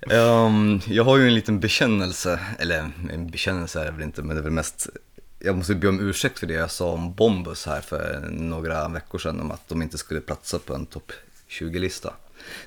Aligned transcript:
um, 0.00 0.80
jag 0.86 1.04
har 1.04 1.18
ju 1.18 1.28
en 1.28 1.34
liten 1.34 1.60
bekännelse, 1.60 2.40
eller 2.58 2.90
en 3.12 3.30
bekännelse 3.30 3.80
är 3.80 3.84
det 3.84 3.90
väl 3.90 4.02
inte, 4.02 4.22
men 4.22 4.36
det 4.36 4.40
är 4.40 4.44
väl 4.44 4.52
mest 4.52 4.88
jag 5.44 5.56
måste 5.56 5.74
be 5.74 5.88
om 5.88 6.00
ursäkt 6.00 6.38
för 6.38 6.46
det 6.46 6.54
jag 6.54 6.70
sa 6.70 6.92
om 6.92 7.14
Bombus 7.14 7.66
här 7.66 7.80
för 7.80 8.28
några 8.30 8.88
veckor 8.88 9.18
sedan 9.18 9.40
om 9.40 9.50
att 9.50 9.68
de 9.68 9.82
inte 9.82 9.98
skulle 9.98 10.20
platsa 10.20 10.58
på 10.58 10.74
en 10.74 10.86
topp 10.86 11.12
20-lista. 11.48 12.14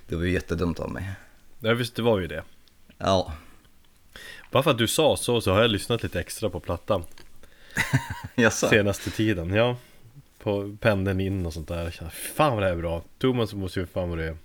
Det 0.08 0.16
var 0.16 0.24
ju 0.24 0.32
jättedumt 0.32 0.80
av 0.80 0.92
mig. 0.92 1.12
Ja 1.60 1.74
visst, 1.74 1.96
det 1.96 2.02
var 2.02 2.20
ju 2.20 2.28
det. 2.28 2.44
Ja. 2.98 3.34
Bara 4.52 4.64
för 4.64 4.72
att 4.72 4.78
du 4.78 4.88
sa 4.88 5.18
så, 5.18 5.42
så 5.42 5.54
har 5.54 5.62
jag 5.62 5.72
lyssnat 5.72 6.04
lite 6.04 6.20
extra 6.20 6.50
på 6.50 6.60
plattan. 6.60 7.04
Jaså? 8.36 8.68
Senaste 8.68 9.12
tiden, 9.12 9.54
ja. 9.54 9.78
På 10.40 10.78
pendeln 10.80 11.20
in 11.20 11.46
och 11.46 11.54
sånt 11.54 11.68
där. 11.68 11.96
Jag 12.02 12.14
Fan 12.14 12.54
vad 12.54 12.64
det 12.64 12.68
här 12.68 12.74
är 12.74 12.78
bra. 12.78 13.04
Thomas 13.18 13.54
måste 13.54 13.80
ju 13.80 13.86
fan 13.86 14.10
vara 14.10 14.38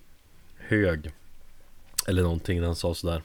hög. 0.72 1.10
Eller 2.06 2.22
någonting 2.22 2.60
när 2.60 2.66
han 2.66 2.76
sa 2.76 2.94
sådär. 2.94 3.22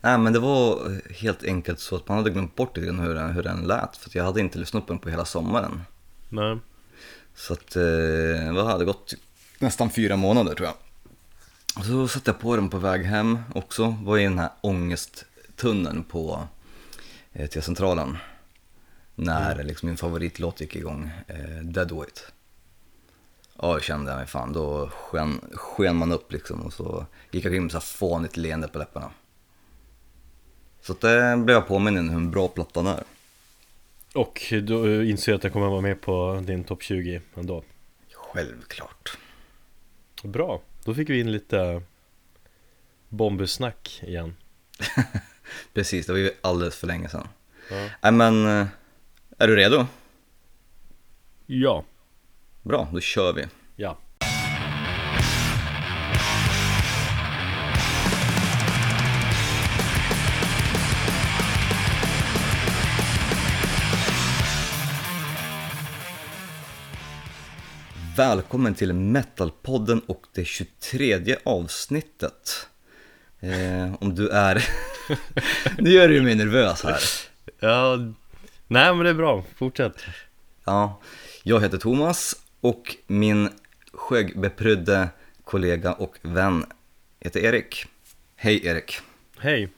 Nej 0.00 0.18
men 0.18 0.32
det 0.32 0.38
var 0.38 0.92
helt 1.12 1.44
enkelt 1.44 1.80
så 1.80 1.96
att 1.96 2.08
man 2.08 2.18
hade 2.18 2.30
glömt 2.30 2.56
bort 2.56 2.76
lite 2.76 2.92
hur 2.92 3.14
den, 3.14 3.30
hur 3.30 3.42
den 3.42 3.62
lät. 3.62 3.96
För 3.96 4.08
att 4.08 4.14
jag 4.14 4.24
hade 4.24 4.40
inte 4.40 4.58
lyssnat 4.58 4.86
på 4.86 4.92
den 4.92 5.00
på 5.00 5.10
hela 5.10 5.24
sommaren. 5.24 5.82
Nej. 6.28 6.58
Så 7.34 7.52
att, 7.52 7.76
eh, 7.76 8.54
vad 8.54 8.66
hade 8.66 8.84
gått? 8.84 9.14
Nästan 9.58 9.90
fyra 9.90 10.16
månader 10.16 10.54
tror 10.54 10.66
jag. 10.66 10.74
Och 11.76 11.84
så 11.84 12.08
satte 12.08 12.30
jag 12.30 12.40
på 12.40 12.56
den 12.56 12.68
på 12.68 12.78
väg 12.78 13.04
hem 13.04 13.38
också. 13.54 13.96
Var 14.02 14.18
i 14.18 14.22
den 14.22 14.38
här 14.38 14.50
ångesttunneln 14.60 16.04
på 16.04 16.48
eh, 17.32 17.48
T-centralen. 17.48 18.16
När 19.14 19.64
liksom 19.64 19.88
min 19.88 19.96
favoritlåt 19.96 20.60
gick 20.60 20.76
igång, 20.76 21.10
eh, 21.26 21.62
Dead 21.62 21.92
Weight. 21.92 22.32
Ja, 23.58 23.72
jag 23.72 23.82
kände 23.82 24.16
mig 24.16 24.26
fan, 24.26 24.52
då 24.52 24.88
sken, 24.88 25.40
sken 25.52 25.96
man 25.96 26.12
upp 26.12 26.32
liksom 26.32 26.62
och 26.62 26.72
så 26.72 27.06
gick 27.30 27.44
jag 27.44 27.50
omkring 27.50 27.62
med 27.62 27.72
så 27.72 27.78
här 27.78 27.82
fånigt 27.82 28.36
leende 28.36 28.68
på 28.68 28.78
läpparna. 28.78 29.10
Så 30.80 30.92
det 30.92 31.36
blev 31.36 31.56
jag 31.56 31.68
påminn 31.68 32.08
hur 32.08 32.16
en 32.16 32.30
bra 32.30 32.48
plattan 32.48 32.86
är. 32.86 33.02
Och 34.14 34.42
du 34.50 35.10
inser 35.10 35.34
att 35.34 35.44
jag 35.44 35.52
kommer 35.52 35.68
vara 35.68 35.80
med 35.80 36.00
på 36.00 36.42
din 36.46 36.64
topp 36.64 36.82
20 36.82 37.20
ändå. 37.34 37.64
Självklart. 38.12 39.18
Bra, 40.22 40.60
då 40.84 40.94
fick 40.94 41.10
vi 41.10 41.20
in 41.20 41.32
lite 41.32 41.82
bombesnack 43.08 44.00
igen. 44.02 44.36
Precis, 45.74 46.06
det 46.06 46.12
var 46.12 46.18
ju 46.18 46.30
alldeles 46.40 46.76
för 46.76 46.86
länge 46.86 47.08
sedan. 47.08 47.28
Ja. 47.70 47.88
Nej 48.00 48.12
men, 48.12 48.46
eh, 48.46 48.66
är 49.38 49.48
du 49.48 49.56
redo? 49.56 49.86
Ja. 51.46 51.84
Bra, 52.62 52.88
då 52.92 53.00
kör 53.00 53.32
vi. 53.32 53.46
Ja. 53.76 53.98
Välkommen 68.16 68.74
till 68.74 68.92
Metalpodden 68.92 70.00
och 70.06 70.26
det 70.34 70.44
23 70.44 71.36
avsnittet. 71.44 72.68
Eh, 73.40 73.94
om 74.00 74.14
du 74.14 74.28
är... 74.28 74.64
nu 75.78 75.90
gör 75.90 76.08
du 76.08 76.22
mig 76.22 76.34
nervös 76.34 76.82
här. 76.82 77.00
Ja, 77.60 77.96
nej 78.66 78.94
men 78.94 78.98
det 78.98 79.10
är 79.10 79.14
bra, 79.14 79.44
fortsätt. 79.56 79.96
Ja, 80.64 81.00
jag 81.42 81.60
heter 81.60 81.78
Thomas 81.78 82.41
och 82.62 82.96
min 83.06 83.48
skäggbeprydde 83.92 85.08
kollega 85.44 85.92
och 85.92 86.18
vän 86.22 86.64
heter 87.20 87.40
Erik. 87.40 87.86
Hej 88.36 88.66
Erik. 88.66 88.98
Hej. 89.38 89.68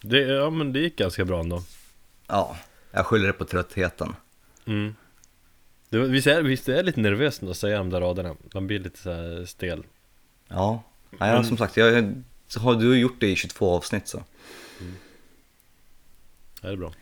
Det, 0.00 0.18
ja 0.20 0.50
men 0.50 0.72
det 0.72 0.80
gick 0.80 0.96
ganska 0.96 1.24
bra 1.24 1.40
ändå. 1.40 1.62
Ja, 2.26 2.56
jag 2.90 3.06
skyller 3.06 3.26
det 3.26 3.32
på 3.32 3.44
tröttheten. 3.44 4.14
Mm. 4.66 4.94
Det, 5.88 5.98
visst, 5.98 6.26
är, 6.26 6.42
visst 6.42 6.68
är 6.68 6.82
lite 6.82 7.00
nervöst 7.00 7.42
att 7.42 7.56
säga 7.56 7.78
de 7.78 7.90
där 7.90 8.00
raderna? 8.00 8.36
Man 8.54 8.66
blir 8.66 8.78
lite 8.78 8.98
så 8.98 9.46
stel. 9.46 9.84
Ja, 10.48 10.82
ja 11.10 11.16
Men- 11.18 11.44
som 11.44 11.56
sagt, 11.56 11.76
jag, 11.76 12.22
så 12.48 12.60
har 12.60 12.74
du 12.74 12.98
gjort 12.98 13.20
det 13.20 13.30
i 13.30 13.36
22 13.36 13.70
avsnitt 13.70 14.08
så. 14.08 14.24
Ja, 16.60 16.68
det 16.68 16.72
är 16.72 16.76
bra. 16.76 16.92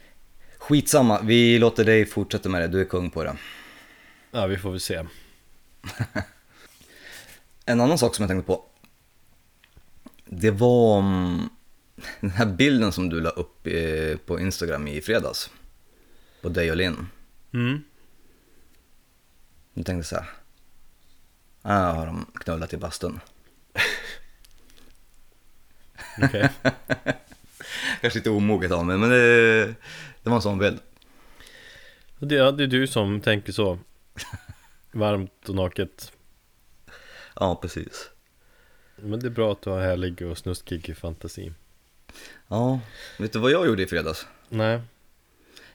Skitsamma, 0.59 1.21
vi 1.23 1.59
låter 1.59 1.85
dig 1.85 2.07
fortsätta 2.07 2.49
med 2.49 2.61
det, 2.63 2.69
du 2.69 2.81
är 2.81 2.85
kung 2.85 3.11
på 3.11 3.25
det. 3.25 3.37
Ja, 4.35 4.47
vi 4.47 4.57
får 4.57 4.71
väl 4.71 4.81
se. 4.81 5.05
En 7.65 7.81
annan 7.81 7.99
sak 7.99 8.15
som 8.15 8.23
jag 8.23 8.31
tänkte 8.31 8.47
på. 8.47 8.65
Det 10.25 10.51
var 10.51 10.99
mm, 10.99 11.49
den 12.21 12.31
här 12.31 12.47
bilden 12.47 12.93
som 12.93 13.09
du 13.09 13.21
la 13.21 13.31
upp 13.31 13.67
eh, 13.67 14.17
på 14.17 14.41
Instagram 14.41 14.89
i 14.89 15.01
fredags. 15.01 15.51
På 16.41 16.49
dig 16.49 16.71
och 16.71 16.77
Linn. 16.77 17.07
Mm. 17.53 17.83
Jag 19.75 19.87
tänkte 19.87 20.09
så 20.09 20.17
här. 20.17 20.31
Ah, 21.63 21.93
har 21.93 22.07
de 22.07 22.27
knullat 22.35 22.73
i 22.73 22.77
bastun? 22.77 23.21
Okej. 26.23 26.51
Kanske 28.01 28.19
lite 28.19 28.31
omoget 28.31 28.73
av 28.73 28.87
mig, 28.87 28.99
men 28.99 29.11
det, 29.11 29.67
det 30.23 30.31
var 30.31 30.37
en 30.37 30.43
sån 30.43 30.59
bild. 30.59 30.81
Det, 32.19 32.51
det 32.53 32.63
är 32.65 32.67
du 32.67 32.87
som 32.87 33.21
tänker 33.21 33.53
så. 33.53 33.79
Varmt 34.93 35.49
och 35.49 35.55
naket. 35.55 36.13
Ja, 37.35 37.59
precis. 37.63 38.11
Men 38.97 39.21
det 39.21 39.27
är 39.27 39.31
bra 39.31 39.53
att 39.53 39.63
du 39.63 39.71
har 39.71 39.81
härlig 39.81 40.23
och 40.23 40.39
snuskig 40.39 40.97
fantasi. 40.97 41.53
Ja, 42.49 42.81
vet 43.19 43.33
du 43.33 43.39
vad 43.39 43.51
jag 43.51 43.67
gjorde 43.67 43.83
i 43.83 43.87
fredags? 43.87 44.27
Nej. 44.49 44.81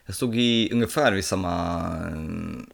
Jag 0.04 0.14
stod 0.14 0.36
i 0.36 0.70
ungefär 0.72 1.12
vid 1.12 1.24
samma 1.24 1.86
mm, 1.96 2.70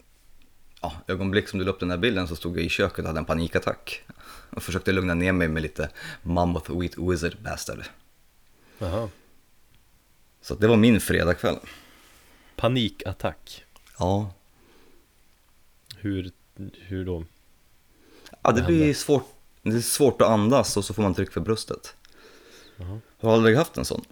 ja, 0.83 0.93
ögonblick 1.07 1.49
som 1.49 1.59
du 1.59 1.65
la 1.65 1.71
upp 1.71 1.81
den 1.81 1.91
här 1.91 1.99
bilden 1.99 2.29
så 2.29 2.37
stod 2.37 2.59
jag 2.59 2.65
i 2.65 2.69
köket 2.69 2.99
och 2.99 3.07
hade 3.07 3.19
en 3.19 3.25
panikattack. 3.25 4.05
Och 4.51 4.63
försökte 4.63 4.93
lugna 4.93 5.15
ner 5.15 5.33
mig 5.33 5.49
med 5.49 5.63
lite 5.63 5.91
Mammoth 6.23 6.79
Wheat 6.79 6.99
Wizard 6.99 7.37
Bastard. 7.43 7.85
Jaha. 8.79 9.09
Så 10.41 10.55
det 10.55 10.67
var 10.67 10.77
min 10.77 11.01
fredagkväll. 11.01 11.57
Panikattack. 12.57 13.65
Ja. 13.99 14.35
Hur, 16.05 16.31
hur 16.75 17.05
då? 17.05 17.25
Ja, 18.43 18.53
det 18.53 18.63
blir 18.63 18.95
svårt, 18.95 19.27
det 19.63 19.77
är 19.77 19.81
svårt 19.81 20.23
att 20.23 20.29
andas 20.29 20.77
och 20.77 20.85
så 20.85 20.95
får 20.95 21.03
man 21.03 21.15
tryck 21.15 21.33
för 21.33 21.41
bröstet. 21.41 21.97
Jaha. 22.77 23.01
Har 23.21 23.31
du 23.31 23.35
aldrig 23.35 23.57
haft 23.57 23.77
en 23.77 23.85
sån? 23.85 24.05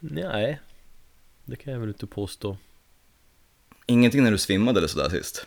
Nej. 0.00 0.60
Det 1.44 1.56
kan 1.56 1.72
jag 1.72 1.80
väl 1.80 1.88
inte 1.88 2.06
påstå. 2.06 2.56
Ingenting 3.86 4.22
när 4.22 4.30
du 4.30 4.38
svimmade 4.38 4.78
eller 4.78 4.88
sådär 4.88 5.08
sist? 5.08 5.46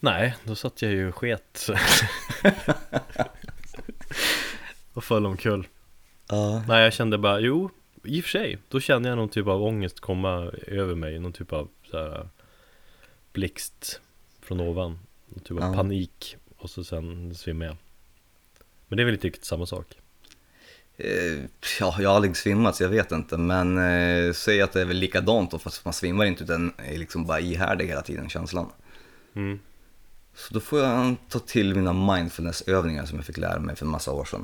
Nej, 0.00 0.36
då 0.44 0.54
satt 0.54 0.82
jag 0.82 0.92
ju 0.92 1.08
och 1.08 1.14
sket. 1.14 1.60
och 4.92 5.04
föll 5.04 5.26
omkull. 5.26 5.68
Ja. 6.28 6.64
Nej, 6.68 6.82
jag 6.82 6.92
kände 6.92 7.18
bara, 7.18 7.40
jo, 7.40 7.70
i 8.04 8.20
och 8.20 8.24
för 8.24 8.30
sig. 8.30 8.58
Då 8.68 8.80
kände 8.80 9.08
jag 9.08 9.16
någon 9.16 9.28
typ 9.28 9.46
av 9.46 9.62
ångest 9.62 10.00
komma 10.00 10.52
över 10.66 10.94
mig. 10.94 11.18
Någon 11.18 11.32
typ 11.32 11.52
av 11.52 11.68
så 11.90 11.98
här, 11.98 12.28
blixt 13.32 14.00
från 14.40 14.60
ovan. 14.60 14.98
Typ 15.44 15.50
av 15.50 15.58
Ja. 15.58 15.74
panik. 15.74 16.36
Och 16.58 16.70
så 16.70 16.84
sen 16.84 17.34
svimmade 17.34 17.66
jag. 17.70 17.76
Men 18.88 18.96
det 18.96 19.02
är 19.02 19.04
väl 19.04 19.16
riktigt 19.18 19.44
samma 19.44 19.66
sak. 19.66 19.86
Eh, 20.96 21.08
ja, 21.80 21.96
jag 21.98 22.08
har 22.08 22.16
aldrig 22.16 22.36
svimmat 22.36 22.76
så 22.76 22.82
jag 22.82 22.88
vet 22.90 23.12
inte, 23.12 23.36
men 23.38 23.78
eh, 23.78 24.32
säg 24.32 24.62
att 24.62 24.72
det 24.72 24.80
är 24.80 24.84
väl 24.84 24.96
likadant 24.96 25.50
då 25.50 25.58
fast 25.58 25.84
man 25.84 25.94
svimmar 25.94 26.24
inte 26.24 26.44
utan 26.44 26.72
är 26.76 26.98
liksom 26.98 27.26
bara 27.26 27.40
ihärdig 27.40 27.86
hela 27.86 28.02
tiden 28.02 28.28
känslan. 28.28 28.70
Mm. 29.34 29.58
Så 30.34 30.54
då 30.54 30.60
får 30.60 30.80
jag 30.80 31.16
ta 31.28 31.38
till 31.38 31.74
mina 31.74 31.92
mindfulnessövningar 31.92 33.06
som 33.06 33.16
jag 33.18 33.26
fick 33.26 33.36
lära 33.36 33.60
mig 33.60 33.76
för 33.76 33.84
en 33.86 33.90
massa 33.92 34.12
år 34.12 34.24
sedan. 34.24 34.40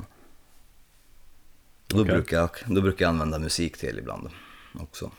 Och 1.87 1.97
Då, 1.97 2.01
Okej. 2.01 2.13
brukar 2.13 2.37
jag, 2.37 2.49
då 2.67 2.81
brukar 2.81 3.05
jag 3.05 3.09
använda 3.09 3.39
musik 3.39 3.77
till 3.77 3.99
ibland 3.99 4.29
också. 4.73 5.11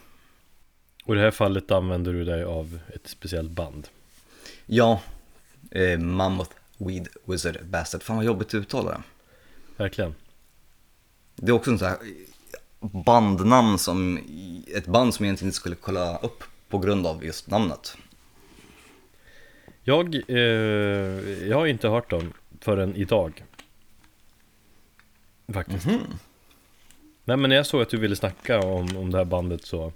Och 1.04 1.14
i 1.14 1.18
det 1.18 1.24
här 1.24 1.30
fallet 1.30 1.70
använder 1.70 2.12
du 2.12 2.24
dig 2.24 2.44
av 2.44 2.78
ett 2.94 3.08
speciellt 3.08 3.50
band. 3.50 3.88
Ja, 4.66 5.00
eh, 5.70 5.98
Mammoth 5.98 6.52
Weed 6.78 7.08
Wizard 7.24 7.58
Bastard. 7.64 8.02
Fan 8.02 8.16
vad 8.16 8.24
jobbigt 8.24 8.48
att 8.48 8.54
uttala 8.54 8.90
det. 8.90 9.02
Verkligen. 9.76 10.14
Det 11.36 11.48
är 11.48 11.52
också 11.52 11.70
en 11.70 11.78
sån 11.78 11.88
här 11.88 11.98
bandnamn 12.80 13.78
som, 13.78 14.18
ett 14.74 14.86
band 14.86 15.14
som 15.14 15.24
jag 15.24 15.28
egentligen 15.28 15.48
inte 15.48 15.56
skulle 15.56 15.76
kolla 15.76 16.18
upp 16.18 16.44
på 16.68 16.78
grund 16.78 17.06
av 17.06 17.24
just 17.24 17.50
namnet. 17.50 17.96
Jag, 19.82 20.14
eh, 20.28 20.38
jag 21.48 21.56
har 21.56 21.66
inte 21.66 21.88
hört 21.88 22.10
dem 22.10 22.32
förrän 22.60 22.96
idag. 22.96 23.44
Faktiskt. 25.52 25.86
Nej 27.24 27.36
men 27.36 27.50
när 27.50 27.56
jag 27.56 27.66
såg 27.66 27.82
att 27.82 27.88
du 27.88 27.96
ville 27.96 28.16
snacka 28.16 28.60
om, 28.60 28.96
om 28.96 29.10
det 29.10 29.18
här 29.18 29.24
bandet 29.24 29.64
så 29.64 29.92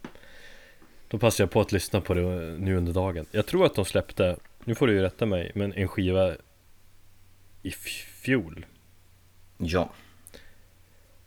Då 1.08 1.18
passade 1.18 1.42
jag 1.42 1.50
på 1.50 1.60
att 1.60 1.72
lyssna 1.72 2.00
på 2.00 2.14
det 2.14 2.22
nu 2.58 2.76
under 2.76 2.92
dagen 2.92 3.26
Jag 3.30 3.46
tror 3.46 3.66
att 3.66 3.74
de 3.74 3.84
släppte, 3.84 4.36
nu 4.64 4.74
får 4.74 4.86
du 4.86 4.92
ju 4.92 5.02
rätta 5.02 5.26
mig, 5.26 5.52
men 5.54 5.72
en 5.72 5.88
skiva 5.88 6.34
i 7.62 7.70
fjol. 7.70 8.66
Ja. 9.58 9.90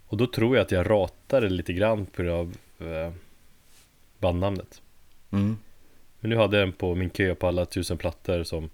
Och 0.07 0.17
då 0.17 0.27
tror 0.27 0.55
jag 0.55 0.63
att 0.65 0.71
jag 0.71 0.89
ratade 0.89 1.49
lite 1.49 1.73
grann 1.73 2.05
på 2.05 2.21
grund 2.21 2.35
av 2.35 2.55
eh, 2.87 3.11
bandnamnet. 4.19 4.81
Mm. 5.31 5.57
Men 6.19 6.29
nu 6.29 6.37
hade 6.37 6.57
jag 6.57 6.67
den 6.67 6.73
på 6.73 6.95
min 6.95 7.09
kö 7.09 7.35
på 7.35 7.47
alla 7.47 7.65
tusen 7.65 7.97
plattor 7.97 8.43
som 8.43 8.69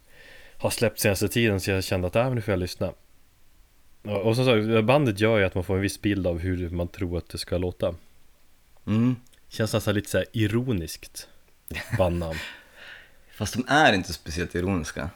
har 0.58 0.70
släppt 0.70 1.00
senaste 1.00 1.28
tiden 1.28 1.60
så 1.60 1.72
jag 1.72 1.84
kände 1.84 2.08
att 2.08 2.16
äh, 2.16 2.34
nu 2.34 2.42
får 2.42 2.52
jag 2.52 2.60
lyssna. 2.60 2.94
Och 4.02 4.22
och 4.22 4.36
som 4.36 4.46
sagt, 4.46 4.86
bandet 4.86 5.20
gör 5.20 5.38
ju 5.38 5.46
att 5.46 5.56
man 5.56 5.64
får 5.64 5.76
en 5.76 5.82
viss 5.82 6.02
bild 6.02 6.28
av 6.28 6.40
hur 6.40 6.70
man 6.70 6.88
tror 6.88 7.18
att 7.18 7.30
det 7.30 7.38
ska 7.38 7.58
låta. 7.58 7.96
Mm. 8.88 9.16
Känns 9.50 9.74
nästan 9.74 9.96
lite 9.96 10.10
så 10.10 10.24
ironiskt 10.32 11.28
bandnamn. 11.98 12.40
Fast 13.36 13.54
de 13.54 13.66
är 13.68 13.94
inte 13.94 14.14
speciellt 14.14 14.56
ironiska. 14.56 15.10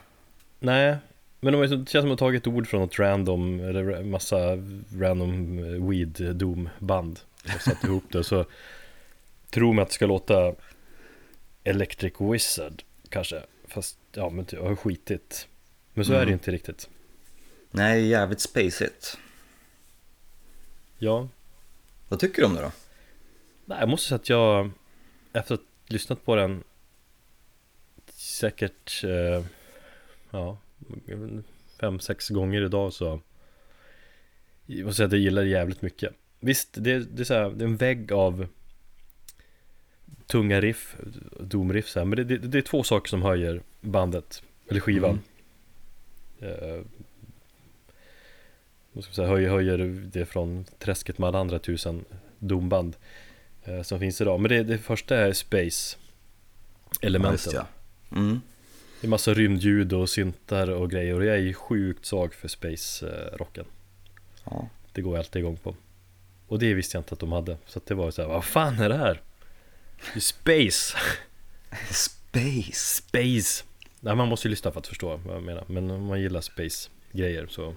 Nej, 0.58 0.96
men 1.40 1.52
de 1.52 1.62
är, 1.62 1.66
det 1.66 1.76
känns 1.76 1.90
som 1.90 1.98
att 1.98 2.02
de 2.02 2.10
har 2.10 2.16
tagit 2.16 2.46
ord 2.46 2.66
från 2.68 2.80
något 2.80 2.98
random, 2.98 3.60
eller 3.60 4.02
massa 4.04 4.36
random 5.00 5.58
eh, 5.58 5.88
weed 5.88 6.36
doom 6.36 6.68
band 6.78 7.20
och 7.54 7.60
satt 7.60 7.84
ihop 7.84 8.04
det 8.12 8.24
så 8.24 8.44
tror 9.50 9.72
man 9.72 9.82
att 9.82 9.88
det 9.88 9.94
ska 9.94 10.06
låta 10.06 10.54
Electric 11.64 12.12
Wizard 12.18 12.82
kanske, 13.08 13.42
fast 13.68 13.98
ja 14.12 14.30
men 14.30 14.46
jag 14.50 14.62
har 14.62 14.76
skitit. 14.76 15.46
Men 15.94 16.04
så 16.04 16.12
är 16.12 16.16
det 16.16 16.22
Mm. 16.22 16.32
inte 16.32 16.50
riktigt. 16.50 16.88
Nej, 17.70 18.06
jävligt 18.06 18.40
spacigt. 18.40 19.18
Ja, 20.98 21.28
Vad 22.08 22.20
tycker 22.20 22.42
du 22.42 22.46
om 22.46 22.54
det 22.54 22.60
då? 22.62 22.72
Jag 23.78 23.88
måste 23.88 24.08
säga 24.08 24.16
att 24.16 24.28
jag 24.28 24.70
efter 25.32 25.54
att 25.54 25.60
ha 25.60 25.66
lyssnat 25.86 26.24
på 26.24 26.36
den 26.36 26.64
säkert 28.12 29.04
eh, 29.04 29.44
ja, 30.30 30.58
fem, 31.80 32.00
sex 32.00 32.28
gånger 32.28 32.62
idag 32.62 32.92
så 32.92 33.20
jag 34.66 34.84
måste 34.84 34.96
säga 34.96 35.06
att 35.06 35.12
jag 35.12 35.20
gillar 35.20 35.42
det 35.42 35.48
jävligt 35.48 35.82
mycket. 35.82 36.12
Visst, 36.40 36.68
det, 36.72 36.98
det, 36.98 37.22
är, 37.22 37.24
så 37.24 37.34
här, 37.34 37.50
det 37.50 37.64
är 37.64 37.68
en 37.68 37.76
vägg 37.76 38.12
av 38.12 38.46
tunga 40.26 40.60
riff, 40.60 40.96
domriff 41.40 41.88
så 41.88 41.98
här, 41.98 42.06
men 42.06 42.16
det, 42.16 42.24
det, 42.24 42.38
det 42.38 42.58
är 42.58 42.62
två 42.62 42.82
saker 42.82 43.08
som 43.08 43.22
höjer 43.22 43.62
bandet, 43.80 44.42
eller 44.68 44.80
skivan. 44.80 45.20
Eh, 46.40 46.80
vad 48.92 49.04
ska 49.04 49.10
man 49.10 49.14
säga, 49.14 49.28
höjer, 49.28 49.50
höjer 49.50 49.78
det 50.12 50.26
från 50.26 50.64
träsket 50.78 51.18
med 51.18 51.28
alla 51.28 51.38
andra 51.38 51.58
tusen 51.58 52.04
domband 52.38 52.96
som 53.82 53.98
finns 53.98 54.20
idag. 54.20 54.40
Men 54.40 54.48
det, 54.48 54.62
det 54.62 54.78
första 54.78 55.16
är 55.16 55.32
Space 55.32 55.96
elementen. 57.00 57.52
ja. 57.54 57.66
Mm. 58.12 58.40
Det 59.00 59.06
är 59.06 59.08
massa 59.08 59.34
rymdljud 59.34 59.92
och 59.92 60.08
syntar 60.08 60.70
och 60.70 60.90
grejer 60.90 61.14
och 61.14 61.24
jag 61.24 61.34
är 61.34 61.40
ju 61.40 61.54
sjukt 61.54 62.06
svag 62.06 62.34
för 62.34 62.48
space-rocken. 62.48 63.64
ja. 64.44 64.68
Det 64.92 65.02
går 65.02 65.14
jag 65.14 65.18
alltid 65.18 65.40
igång 65.40 65.56
på. 65.56 65.74
Och 66.46 66.58
det 66.58 66.74
visste 66.74 66.96
jag 66.96 67.00
inte 67.00 67.12
att 67.14 67.20
de 67.20 67.32
hade. 67.32 67.56
Så 67.66 67.80
det 67.84 67.94
var 67.94 68.10
så 68.10 68.22
här, 68.22 68.28
vad 68.28 68.44
fan 68.44 68.78
är 68.78 68.88
det 68.88 68.96
här? 68.96 69.20
Det 70.14 70.20
space! 70.20 70.96
Space. 71.90 72.72
Space! 72.72 73.64
Nej, 74.00 74.16
man 74.16 74.28
måste 74.28 74.48
ju 74.48 74.50
lyssna 74.50 74.72
för 74.72 74.80
att 74.80 74.86
förstå 74.86 75.16
vad 75.26 75.36
jag 75.36 75.42
menar. 75.42 75.64
Men 75.66 75.90
om 75.90 76.04
man 76.04 76.20
gillar 76.20 76.40
space-grejer 76.40 77.46
så 77.46 77.74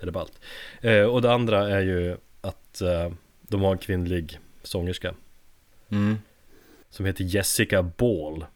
är 0.00 0.06
det 0.06 0.12
ballt. 0.12 0.40
Eh, 0.80 1.02
och 1.02 1.22
det 1.22 1.32
andra 1.32 1.68
är 1.68 1.80
ju 1.80 2.16
att 2.40 2.80
eh, 2.80 3.12
de 3.42 3.62
har 3.62 3.72
en 3.72 3.78
kvinnlig 3.78 4.38
sångerska 4.66 5.14
Mm. 5.88 6.16
som 6.90 7.06
heter 7.06 7.24
Jessica 7.24 7.82
Ball. 7.82 8.46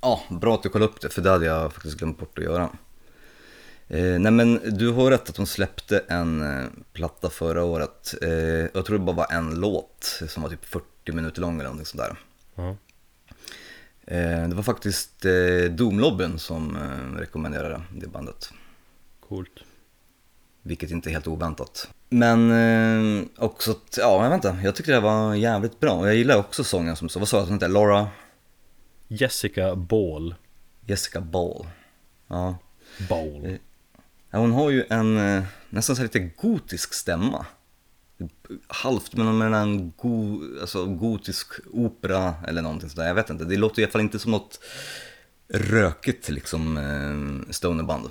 Ja, 0.00 0.22
bra 0.30 0.54
att 0.54 0.62
du 0.62 0.68
kollade 0.68 0.92
upp 0.92 1.00
det, 1.00 1.08
för 1.08 1.22
det 1.22 1.30
hade 1.30 1.46
jag 1.46 1.72
faktiskt 1.72 1.96
glömt 1.96 2.18
bort 2.18 2.38
att 2.38 2.44
göra. 2.44 2.70
Eh, 3.88 4.18
nej 4.20 4.32
men 4.32 4.60
du 4.78 4.88
har 4.90 5.10
rätt 5.10 5.28
att 5.28 5.34
de 5.34 5.46
släppte 5.46 6.04
en 6.08 6.42
eh, 6.42 6.66
platta 6.92 7.30
förra 7.30 7.64
året. 7.64 8.14
Eh, 8.22 8.30
jag 8.74 8.84
tror 8.86 8.98
det 8.98 9.04
bara 9.04 9.16
var 9.16 9.26
en 9.32 9.60
låt 9.60 10.22
som 10.28 10.42
var 10.42 10.50
typ 10.50 10.64
40 10.64 11.12
minuter 11.12 11.40
lång 11.40 11.54
eller 11.54 11.64
någonting 11.64 11.86
sådär. 11.86 12.16
Ja. 12.54 12.76
Eh, 14.06 14.48
det 14.48 14.54
var 14.54 14.62
faktiskt 14.62 15.24
eh, 15.24 15.70
Doomlobbyn 15.70 16.38
som 16.38 16.76
eh, 16.76 17.18
rekommenderade 17.18 17.82
det 17.96 18.06
bandet. 18.06 18.52
Coolt. 19.28 19.52
Vilket 20.62 20.90
inte 20.90 21.10
är 21.10 21.12
helt 21.12 21.26
oväntat. 21.26 21.88
Men 22.08 22.50
eh, 22.50 23.24
också, 23.36 23.74
ja 23.96 24.22
jag 24.22 24.30
vet 24.30 24.44
inte, 24.44 24.60
jag 24.64 24.74
tyckte 24.74 24.92
det 24.92 25.00
var 25.00 25.34
jävligt 25.34 25.80
bra. 25.80 26.06
Jag 26.06 26.16
gillar 26.16 26.36
också 26.36 26.64
sången 26.64 26.96
som 26.96 27.08
så, 27.08 27.18
vad 27.18 27.28
sa 27.28 27.36
jag 27.36 27.42
att 27.42 27.48
hon 27.48 27.58
hette? 27.58 27.68
Laura 27.68 28.08
Jessica 29.08 29.76
Ball. 29.76 30.34
Jessica 30.86 31.20
Ball. 31.20 31.66
Ja. 32.28 32.58
Ball. 33.08 33.44
Eh, 33.46 33.56
Ja, 34.34 34.38
hon 34.38 34.52
har 34.52 34.70
ju 34.70 34.84
en 34.90 35.18
eh, 35.18 35.44
nästan 35.70 35.96
så 35.96 36.02
här 36.02 36.06
lite 36.06 36.30
gotisk 36.42 36.94
stämma. 36.94 37.46
Halvt 38.66 39.16
men 39.16 39.38
med 39.38 39.54
en 39.54 39.92
go, 39.96 40.40
alltså, 40.60 40.86
gotisk 40.86 41.46
opera 41.72 42.34
eller 42.48 42.62
någonting 42.62 42.90
sådär. 42.90 43.06
Jag 43.06 43.14
vet 43.14 43.30
inte, 43.30 43.44
det 43.44 43.56
låter 43.56 43.82
i 43.82 43.84
alla 43.84 43.92
fall 43.92 44.00
inte 44.00 44.18
som 44.18 44.30
något 44.32 44.60
rökigt 45.48 46.28
liksom 46.28 46.76
eh, 46.76 47.52
stonerband. 47.52 48.08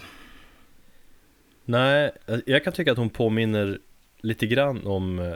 Nej, 1.65 2.11
jag 2.45 2.63
kan 2.63 2.73
tycka 2.73 2.91
att 2.91 2.97
hon 2.97 3.09
påminner 3.09 3.79
lite 4.21 4.47
grann 4.47 4.87
om, 4.87 5.19
eh, 5.19 5.35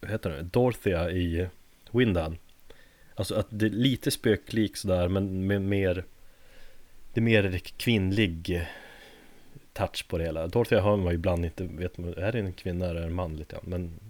vad 0.00 0.10
heter 0.10 0.30
det, 0.30 0.42
Dorothea 0.42 1.10
i 1.10 1.48
Windham. 1.90 2.36
Alltså 3.14 3.34
att 3.34 3.46
det 3.50 3.66
är 3.66 3.70
lite 3.70 4.10
spöklik 4.10 4.76
sådär 4.76 5.08
men 5.08 5.46
med 5.46 5.62
mer, 5.62 6.04
det 7.12 7.20
är 7.20 7.22
mer 7.22 7.58
kvinnlig 7.58 8.56
eh, 8.56 8.62
touch 9.72 10.08
på 10.08 10.18
det 10.18 10.24
hela. 10.24 10.46
Dorothea 10.46 10.80
hör 10.80 10.96
man 10.96 11.06
ju 11.08 11.14
ibland 11.14 11.44
inte, 11.44 11.64
vet 11.64 11.98
man, 11.98 12.14
är 12.16 12.32
det 12.32 12.38
en 12.38 12.52
kvinna 12.52 12.86
eller 12.86 13.02
en 13.02 13.14
man 13.14 13.36
lite 13.36 13.52
grann? 13.54 13.64
Men, 13.66 14.00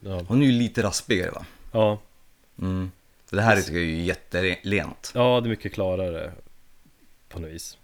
ja, 0.00 0.22
Hon 0.28 0.42
är 0.42 0.46
ju 0.46 0.52
lite 0.52 0.82
raspigare 0.82 1.30
va? 1.30 1.46
ja, 1.72 1.98
Mm. 2.58 2.90
Det 3.30 3.40
här 3.42 3.56
är 3.56 3.78
ju 3.78 4.02
jättelent. 4.02 5.12
ja 5.14 5.40
det 5.40 5.46
är 5.46 5.50
mycket 5.50 5.72
klarare 5.72 6.32
på 7.28 7.38
något 7.38 7.50
vis. 7.50 7.78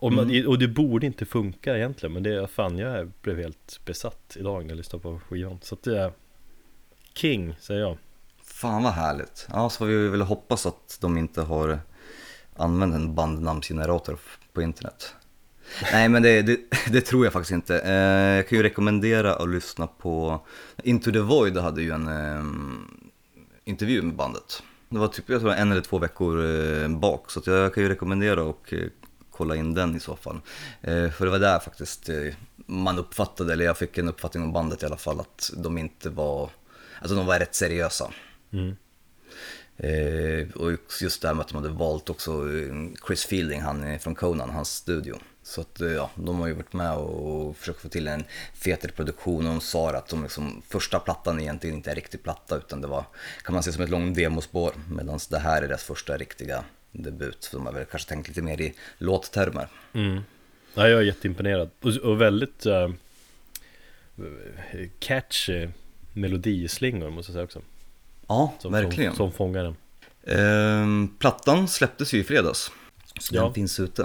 Och, 0.00 0.12
man, 0.12 0.30
Mm. 0.30 0.48
och 0.48 0.58
det 0.58 0.68
borde 0.68 1.06
inte 1.06 1.24
funka 1.26 1.76
egentligen 1.76 2.12
men 2.12 2.22
det 2.22 2.34
är 2.34 2.46
fan 2.46 2.78
jag 2.78 3.10
blev 3.22 3.38
helt 3.38 3.80
besatt 3.84 4.36
idag 4.40 4.62
när 4.62 4.70
jag 4.70 4.76
lyssnade 4.76 5.02
på 5.02 5.20
skivan. 5.28 5.58
Så 5.62 5.74
att 5.74 5.82
det 5.82 5.98
är 5.98 6.12
King 7.14 7.54
säger 7.60 7.80
jag. 7.80 7.98
Fan 8.44 8.82
vad 8.82 8.92
härligt. 8.92 9.46
Ja, 9.52 9.70
så 9.70 9.78
får 9.78 9.86
vi 9.86 10.08
väl 10.08 10.22
hoppas 10.22 10.66
att 10.66 10.98
de 11.00 11.18
inte 11.18 11.42
har 11.42 11.78
använt 12.56 12.94
en 12.94 13.14
bandnamnsgenerator 13.14 14.18
på 14.52 14.62
internet. 14.62 15.14
Nej 15.92 16.08
men 16.08 16.22
det, 16.22 16.42
det, 16.42 16.56
det 16.92 17.00
tror 17.00 17.24
jag 17.26 17.32
faktiskt 17.32 17.52
inte. 17.52 17.78
Eh, 17.80 17.92
jag 18.36 18.48
kan 18.48 18.58
ju 18.58 18.62
rekommendera 18.62 19.34
att 19.34 19.48
lyssna 19.48 19.86
på 19.86 20.40
Into 20.82 21.12
the 21.12 21.18
Void 21.20 21.56
hade 21.56 21.82
ju 21.82 21.90
en 21.90 22.08
eh, 22.08 22.44
intervju 23.64 24.02
med 24.02 24.14
bandet. 24.16 24.62
Det 24.88 24.98
var 24.98 25.08
typ 25.08 25.28
jag 25.28 25.40
tror 25.40 25.52
en 25.52 25.72
eller 25.72 25.80
två 25.82 25.98
veckor 25.98 26.44
eh, 26.44 26.88
bak 26.88 27.30
så 27.30 27.38
att 27.40 27.46
jag 27.46 27.74
kan 27.74 27.82
ju 27.82 27.88
rekommendera 27.88 28.42
och 28.42 28.72
eh, 28.72 28.88
kolla 29.40 29.56
in 29.56 29.74
den 29.74 29.96
i 29.96 30.00
så 30.00 30.16
fall. 30.16 30.40
Eh, 30.82 31.10
för 31.10 31.24
det 31.24 31.30
var 31.30 31.38
där 31.38 31.58
faktiskt 31.58 32.08
eh, 32.08 32.34
man 32.56 32.98
uppfattade, 32.98 33.52
eller 33.52 33.64
jag 33.64 33.78
fick 33.78 33.98
en 33.98 34.08
uppfattning 34.08 34.42
om 34.42 34.52
bandet 34.52 34.82
i 34.82 34.86
alla 34.86 34.96
fall, 34.96 35.20
att 35.20 35.50
de 35.56 35.78
inte 35.78 36.10
var, 36.10 36.50
alltså 37.00 37.16
de 37.16 37.26
var 37.26 37.38
rätt 37.38 37.54
seriösa. 37.54 38.10
Mm. 38.52 38.76
Eh, 39.76 40.48
och 40.56 40.72
just 41.00 41.22
det 41.22 41.28
här 41.28 41.34
med 41.34 41.42
att 41.42 41.48
de 41.48 41.56
hade 41.56 41.68
valt 41.68 42.10
också 42.10 42.44
Chris 43.06 43.24
Fielding, 43.24 43.60
han 43.60 43.98
från 43.98 44.14
Conan, 44.14 44.50
hans 44.50 44.74
studio. 44.74 45.18
Så 45.42 45.60
att 45.60 45.80
ja, 45.80 46.10
de 46.14 46.40
har 46.40 46.46
ju 46.46 46.54
varit 46.54 46.72
med 46.72 46.96
och 46.96 47.56
försökt 47.56 47.80
få 47.80 47.88
till 47.88 48.08
en 48.08 48.24
fetare 48.54 48.92
produktion 48.92 49.46
och 49.46 49.52
de 49.52 49.60
sa 49.60 49.90
att 49.90 50.08
de 50.08 50.22
liksom, 50.22 50.62
första 50.68 50.98
plattan 50.98 51.40
egentligen 51.40 51.76
inte 51.76 51.90
är 51.90 51.94
riktig 51.94 52.22
platta 52.22 52.56
utan 52.56 52.80
det 52.80 52.88
var, 52.88 53.04
kan 53.44 53.54
man 53.54 53.62
se 53.62 53.72
som 53.72 53.84
ett 53.84 53.90
långt 53.90 54.16
demospår. 54.16 54.72
Medan 54.90 55.18
det 55.30 55.38
här 55.38 55.62
är 55.62 55.68
deras 55.68 55.82
första 55.82 56.16
riktiga 56.16 56.64
debut. 56.92 57.36
Så 57.40 57.56
de 57.56 57.66
har 57.66 57.72
väl 57.72 57.84
kanske 57.84 58.08
tänkt 58.08 58.28
lite 58.28 58.42
mer 58.42 58.60
i 58.60 58.74
låttermer. 58.98 59.68
Mm. 59.92 60.20
Ja, 60.74 60.88
jag 60.88 61.00
är 61.00 61.04
jätteimponerad. 61.04 61.70
Och, 61.80 61.96
och 61.96 62.20
väldigt 62.20 62.66
eh, 62.66 62.88
catchy 64.98 65.68
melodislingor 66.12 67.10
måste 67.10 67.30
jag 67.30 67.34
säga 67.34 67.44
också. 67.44 67.62
Ja, 68.28 68.54
Som, 68.58 68.72
verkligen. 68.72 69.10
Som, 69.14 69.16
som 69.30 69.32
fångar 69.32 69.64
den. 69.64 69.76
Ehm, 70.38 71.08
plattan 71.18 71.68
släpptes 71.68 72.12
ju 72.14 72.18
i 72.18 72.24
fredags. 72.24 72.70
Så 73.20 73.34
Ja. 73.34 73.42
den 73.44 73.54
finns 73.54 73.80
ute. 73.80 74.02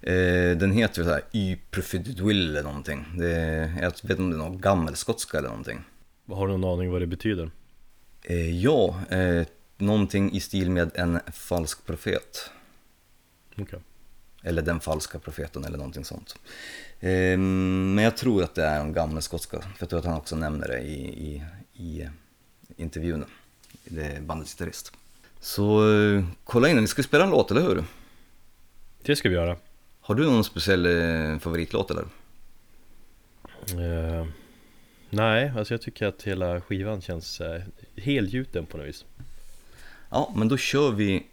Eh, 0.00 0.56
den 0.56 0.72
heter 0.72 0.98
ju 1.02 1.04
såhär 1.08 1.22
Y 1.32 1.56
Profit 1.70 2.06
Will 2.20 2.50
eller 2.50 2.62
någonting. 2.62 3.04
Det 3.18 3.30
jag 3.80 3.90
vet 3.90 4.02
inte 4.10 4.22
om 4.22 4.30
det 4.30 4.36
är 4.36 4.38
någon 4.38 4.60
gammelskotska 4.60 5.38
eller 5.38 5.48
någonting. 5.48 5.80
Har 6.28 6.46
du 6.48 6.56
någon 6.56 6.78
aning 6.78 6.90
vad 6.90 7.02
det 7.02 7.06
betyder? 7.06 7.50
Eh, 8.22 8.58
ja, 8.62 9.00
eh, 9.10 9.46
någonting 9.78 10.32
i 10.32 10.40
stil 10.40 10.70
med 10.70 10.90
en 10.94 11.20
falsk 11.32 11.86
profet. 11.86 12.50
Okej. 13.58 13.78
Eller 14.42 14.62
den 14.62 14.80
falska 14.80 15.18
profeten 15.18 15.64
eller 15.64 15.78
någonting 15.78 16.04
sånt. 16.04 16.38
Eh, 17.00 17.38
men 17.38 17.98
jag 17.98 18.16
tror 18.16 18.42
att 18.42 18.54
det 18.54 18.64
är 18.64 18.80
en 18.80 18.92
gammelskotska. 18.92 19.60
För 19.60 19.76
jag 19.78 19.88
tror 19.88 19.98
att 19.98 20.04
han 20.04 20.16
också 20.16 20.36
nämner 20.36 20.68
det 20.68 20.78
i, 20.80 21.06
i, 21.06 21.42
i 21.74 22.08
intervjun. 22.76 23.24
Det 23.84 24.04
är 24.04 24.20
bandets 24.20 24.52
gitarrist. 24.52 24.92
Så 25.40 25.92
eh, 25.92 26.24
kolla 26.44 26.68
in 26.68 26.74
den, 26.74 26.84
vi 26.84 26.88
ska 26.88 27.02
spela 27.02 27.24
en 27.24 27.30
låt, 27.30 27.50
eller 27.50 27.62
hur? 27.62 27.84
Det 29.02 29.16
ska 29.16 29.28
vi 29.28 29.34
göra. 29.34 29.56
Har 30.00 30.14
du 30.14 30.24
någon 30.24 30.44
speciell 30.44 30.86
eh, 30.86 31.38
favoritlåt 31.38 31.90
eller? 31.90 32.04
Eh, 33.70 34.26
nej, 35.10 35.52
alltså 35.56 35.74
jag 35.74 35.80
tycker 35.80 36.06
att 36.06 36.22
hela 36.22 36.60
skivan 36.60 37.00
känns 37.00 37.40
eh, 37.40 37.62
helgjuten 37.96 38.66
på 38.66 38.76
något 38.76 38.86
vis. 38.86 39.04
Ja, 40.16 40.32
men 40.36 40.48
då 40.48 40.56
kör 40.56 40.90
vi 40.90 41.26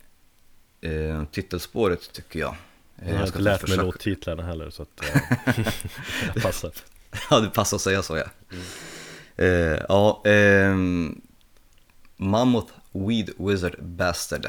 eh, 0.82 1.24
titelspåret 1.32 2.14
tycker 2.14 2.40
jag. 2.40 2.56
Eh, 3.02 3.10
Jag 3.12 3.18
har 3.18 3.26
inte 3.26 3.40
lärt 3.40 3.62
mig 3.62 3.68
försöka- 3.70 3.82
låttitlarna 3.84 4.44
heller 4.44 4.70
så 4.70 4.82
att 4.84 5.04
eh, 5.04 5.56
det 6.34 6.42
passar. 6.42 6.72
Ja, 7.30 7.40
det 7.40 7.50
passar 7.50 7.78
att 7.78 7.82
säga 7.82 8.04
så 8.04 8.18
ja. 8.18 8.24
Eh, 9.44 9.80
ja, 9.90 10.22
ehm, 10.26 11.22
Mammoth 12.18 12.74
Weed 12.92 13.30
Wizard 13.38 13.84
Bastard. 13.84 14.48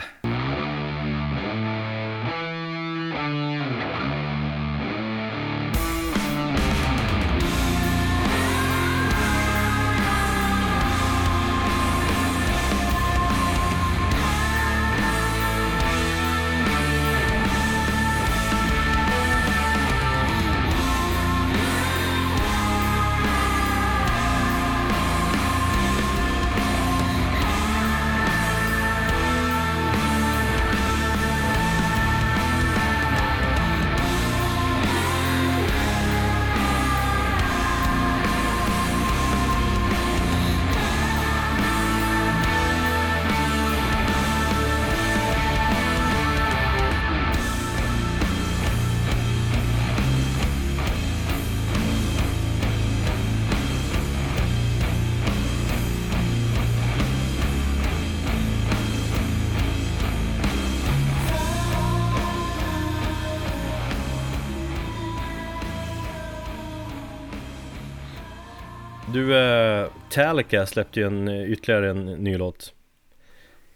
Du, 69.14 69.36
eh, 69.38 69.88
Metallica 70.04 70.66
släppte 70.66 71.00
ju 71.00 71.06
en, 71.06 71.28
eh, 71.28 71.52
ytterligare 71.52 71.90
en 71.90 72.04
ny 72.06 72.38
låt. 72.38 72.72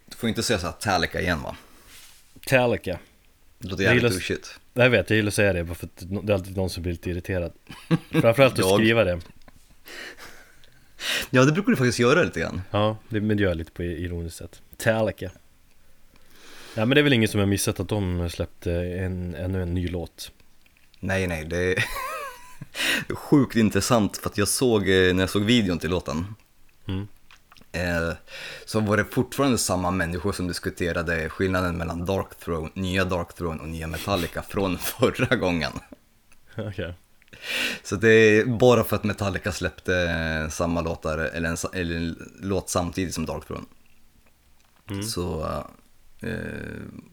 Du 0.05 0.15
får 0.17 0.29
inte 0.29 0.43
säga 0.43 0.59
så 0.59 0.65
här 0.65 0.73
Talica 0.73 1.21
igen 1.21 1.41
va? 1.41 1.55
Metallica. 2.33 2.99
Det 3.59 3.67
låter 3.67 3.83
jävligt 3.83 4.03
gillar- 4.03 4.17
oshit. 4.17 4.59
Jag 4.73 4.89
vet, 4.89 5.09
jag 5.09 5.17
gillar 5.17 5.27
att 5.27 5.33
säga 5.33 5.53
det 5.53 5.63
bara 5.63 5.75
för 5.75 5.85
att 5.85 6.03
det 6.25 6.31
är 6.31 6.35
alltid 6.35 6.57
någon 6.57 6.69
som 6.69 6.83
blir 6.83 6.91
lite 6.93 7.09
irriterad. 7.09 7.53
Framförallt 8.11 8.59
att 8.59 8.65
skriva 8.79 9.03
det. 9.03 9.19
Ja, 11.29 11.43
det 11.45 11.51
brukar 11.51 11.69
du 11.71 11.75
faktiskt 11.77 11.99
göra 11.99 12.23
lite 12.23 12.39
grann. 12.39 12.61
Ja, 12.71 12.97
det, 13.09 13.21
men 13.21 13.37
det 13.37 13.43
gör 13.43 13.49
jag 13.49 13.57
lite 13.57 13.71
på 13.71 13.83
ironiskt 13.83 14.37
sätt. 14.37 14.61
Metallica. 14.69 15.31
Ja 16.75 16.85
men 16.85 16.89
det 16.95 17.01
är 17.01 17.03
väl 17.03 17.13
ingen 17.13 17.29
som 17.29 17.39
har 17.39 17.47
missat 17.47 17.79
att 17.79 17.89
de 17.89 18.29
släppte 18.29 18.71
en, 18.73 19.35
ännu 19.35 19.61
en 19.61 19.73
ny 19.73 19.87
låt. 19.87 20.31
Nej, 20.99 21.27
nej, 21.27 21.45
det 21.45 21.75
sjukt 23.09 23.55
intressant 23.55 24.17
för 24.17 24.29
att 24.29 24.37
jag 24.37 24.47
såg, 24.47 24.81
eh, 24.89 25.13
när 25.13 25.19
jag 25.19 25.29
såg 25.29 25.43
videon 25.43 25.79
till 25.79 25.89
låten, 25.89 26.35
Mm. 26.87 27.07
eh, 27.71 28.13
så 28.65 28.79
var 28.79 28.97
det 28.97 29.05
fortfarande 29.05 29.57
samma 29.57 29.91
människor 29.91 30.31
som 30.31 30.47
diskuterade 30.47 31.29
skillnaden 31.29 31.77
mellan 31.77 32.05
Dark 32.05 32.35
Throne, 32.39 32.69
nya 32.73 33.05
Dark 33.05 33.33
Throne 33.33 33.61
och 33.61 33.69
nya 33.69 33.87
Metallica 33.87 34.41
från 34.41 34.77
förra 34.99 35.35
gången. 35.35 35.71
Okej. 36.57 36.93
Så 37.83 37.95
det 37.95 38.09
är 38.09 38.45
bara 38.45 38.83
för 38.83 38.95
att 38.95 39.03
Metallica 39.03 39.51
släppte 39.51 39.95
eh, 40.01 40.49
samma 40.49 40.81
låtar, 40.81 41.17
eller 41.17 41.49
en, 41.49 41.57
eller 41.73 41.95
en 41.95 42.31
låt 42.41 42.69
samtidigt 42.69 43.13
som 43.13 43.25
Dark 43.25 43.47
Throne. 43.47 43.65
Mm. 44.89 45.03
Så 45.03 45.41
eh, 45.45 45.65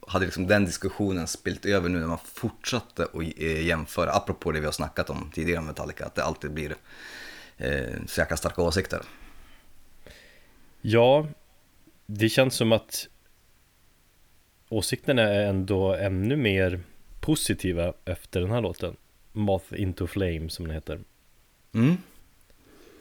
hade 0.07 0.25
liksom 0.25 0.47
den 0.47 0.65
diskussionen 0.65 1.27
spilt 1.27 1.67
över 1.67 1.89
nu 1.89 1.99
när 1.99 2.07
man 2.07 2.19
fortsatte 2.19 3.05
att 3.05 3.15
eh, 3.37 3.67
jämföra, 3.67 4.11
apropå 4.13 4.53
det 4.53 4.61
vi 4.61 4.67
har 4.67 4.73
snackat 4.73 5.11
om 5.11 5.31
tidigare 5.35 5.59
om 5.61 5.67
Metallica, 5.67 6.07
att 6.07 6.15
det 6.15 6.25
alltid 6.25 6.51
blir 6.51 6.75
eh, 7.57 8.05
så 8.07 8.21
jäkla 8.21 8.37
starka 8.37 8.63
åsikter. 8.63 9.03
Ja, 10.81 11.29
det 12.07 12.29
känns 12.29 12.55
som 12.55 12.73
att 12.73 13.09
åsikterna 14.69 15.23
är 15.23 15.47
ändå 15.47 15.95
ännu 15.95 16.37
mer 16.37 16.81
positiva 17.21 17.93
efter 18.05 18.41
den 18.41 18.51
här 18.51 18.61
låten. 18.61 18.97
Moth 19.33 19.81
into 19.81 20.07
Flame 20.07 20.51
som 20.51 20.67
den 20.67 20.75
heter, 20.75 21.01
Mm. 21.75 21.97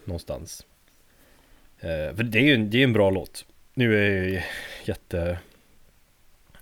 någonstans. 0.05 0.65
Eh, 1.79 2.15
för 2.15 2.23
det 2.23 2.39
är 2.39 2.43
ju 2.43 2.53
en, 2.53 2.69
det 2.69 2.77
är 2.77 2.83
en 2.83 2.93
bra 2.93 3.09
låt. 3.09 3.45
Nu 3.73 3.97
är 3.97 4.33
jag 4.33 4.43
jätte... 4.85 5.39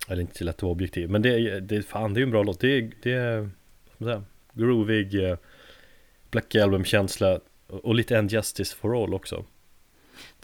Eller 0.08 0.22
inte 0.22 0.44
lätt 0.44 0.56
att 0.56 0.62
vara 0.64 0.72
objektiv, 0.72 1.10
men 1.10 1.22
det 1.22 1.30
är, 1.30 1.62
det 1.62 1.84
fan 1.84 2.14
det 2.14 2.18
är 2.18 2.22
ju 2.22 2.24
en 2.26 2.32
bra 2.32 2.44
låt. 2.44 2.60
Det 2.60 2.68
är, 2.78 2.92
det 3.04 3.12
är 3.14 3.50
vad 3.98 4.10
säga, 4.10 4.24
groovig, 4.54 5.30
eh, 5.30 5.38
Black 6.32 6.56
Album-känsla 6.56 7.40
och 7.68 7.86
och 7.86 7.96
lite 7.96 8.20
And 8.20 8.32
Justice 8.32 8.76
for 8.76 9.04
All 9.04 9.14
också. 9.14 9.46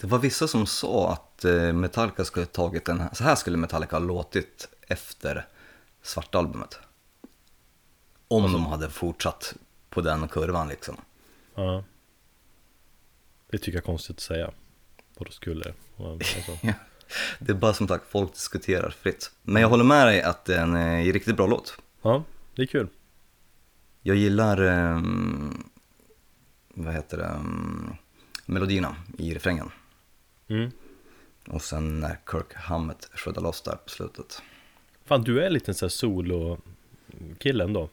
Det 0.01 0.07
var 0.07 0.19
vissa 0.19 0.47
som 0.47 0.65
sa 0.65 1.11
att 1.13 1.45
eh, 1.45 1.73
Metallica 1.73 2.25
skulle 2.25 2.45
ha 2.45 2.51
tagit 2.51 2.85
den 2.85 2.99
här, 2.99 3.09
så 3.13 3.23
här 3.23 3.35
skulle 3.35 3.57
Metallica 3.57 3.95
ha 3.95 4.05
låtit 4.05 4.69
efter 4.87 5.45
svarta 6.01 6.37
albumet. 6.39 6.79
Om 8.27 8.53
de 8.53 8.65
hade 8.65 8.89
fortsatt 8.89 9.55
på 9.89 10.01
den 10.01 10.27
kurvan 10.27 10.67
liksom. 10.69 10.97
Ja. 11.55 11.83
Det 13.49 13.57
tycker 13.57 13.71
jag 13.77 13.81
är 13.81 13.85
konstigt 13.85 14.15
att 14.15 14.21
säga. 14.21 14.51
Vadå 15.17 15.31
skulle? 15.31 15.73
Och- 15.95 16.11
Alltså. 16.11 16.51
Det 17.39 17.51
är 17.51 17.55
bara 17.55 17.73
som 17.73 17.87
sagt, 17.87 18.11
folk 18.11 18.33
diskuterar 18.33 18.89
fritt. 18.89 19.31
Men 19.43 19.61
jag 19.61 19.69
håller 19.69 19.83
med 19.83 20.07
dig 20.07 20.21
att 20.21 20.45
det 20.45 20.55
är 20.55 20.61
en 20.61 20.75
eh, 20.75 21.13
riktigt 21.13 21.37
bra 21.37 21.47
låt. 21.47 21.77
Ja, 22.01 22.23
det 22.55 22.61
är 22.61 22.65
kul. 22.65 22.87
Jag 24.01 24.15
gillar, 24.15 24.61
ehm, 24.61 25.63
vad 26.69 26.93
heter 26.93 27.17
det, 27.17 27.25
ehm, 27.25 27.93
melodierna 28.45 28.95
i 29.17 29.33
refrängen. 29.33 29.71
Mm. 30.47 30.71
Och 31.47 31.61
sen 31.61 31.99
när 31.99 32.17
Kirk 32.31 32.53
Hammett 32.53 33.09
skördar 33.13 33.41
loss 33.41 33.61
där 33.61 33.75
på 33.75 33.89
slutet. 33.89 34.41
Fan, 35.05 35.23
du 35.23 35.43
är 35.43 35.69
en 35.69 35.75
sån 35.75 35.85
här 35.85 35.89
solo-kille 35.89 37.63
ändå. 37.63 37.89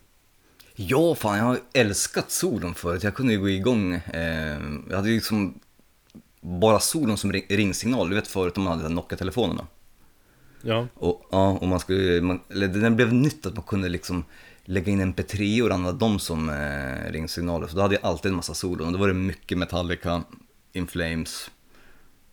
Ja, 0.75 1.15
fan 1.15 1.39
jag 1.39 1.45
har 1.45 1.59
älskat 1.73 2.31
solon 2.31 2.75
förut. 2.75 3.03
Jag 3.03 3.15
kunde 3.15 3.33
ju 3.33 3.41
gå 3.41 3.49
igång. 3.49 3.95
Eh, 3.95 4.61
jag 4.89 4.97
hade 4.97 5.09
ju 5.09 5.15
liksom 5.15 5.61
bara 6.47 6.81
solon 6.81 7.17
som 7.19 7.33
ring- 7.33 7.47
ringsignal. 7.49 8.09
Du 8.09 8.15
vet 8.15 8.29
förut 8.29 8.55
de 8.55 8.67
hade 8.67 8.89
Nokia-telefonerna. 8.89 9.67
Ja, 10.63 10.87
Och, 10.95 11.27
ja, 11.31 11.51
och 11.51 11.69
man 11.69 11.81
skulle, 11.81 12.21
man, 12.21 12.41
eller 12.51 12.69
det 12.69 12.91
blev 12.91 13.13
nytt 13.13 13.47
att 13.47 13.55
man 13.55 13.65
kunde 13.65 13.89
liksom 13.89 14.25
lägga 14.65 14.93
in 14.93 15.15
mp3 15.15 15.63
och 15.63 15.71
använda 15.75 15.99
dem 15.99 16.19
som 16.19 16.49
eh, 16.49 17.13
ringsignaler. 17.13 17.67
Så 17.67 17.77
då 17.77 17.83
hade 17.83 17.95
jag 17.95 18.05
alltid 18.05 18.31
en 18.31 18.37
massa 18.37 18.55
solon. 18.55 18.87
Och 18.87 18.93
då 18.93 18.99
var 18.99 19.09
det 19.09 19.15
mycket 19.15 19.59
Metallica, 19.59 20.23
In 20.73 20.87
Flames, 20.87 21.51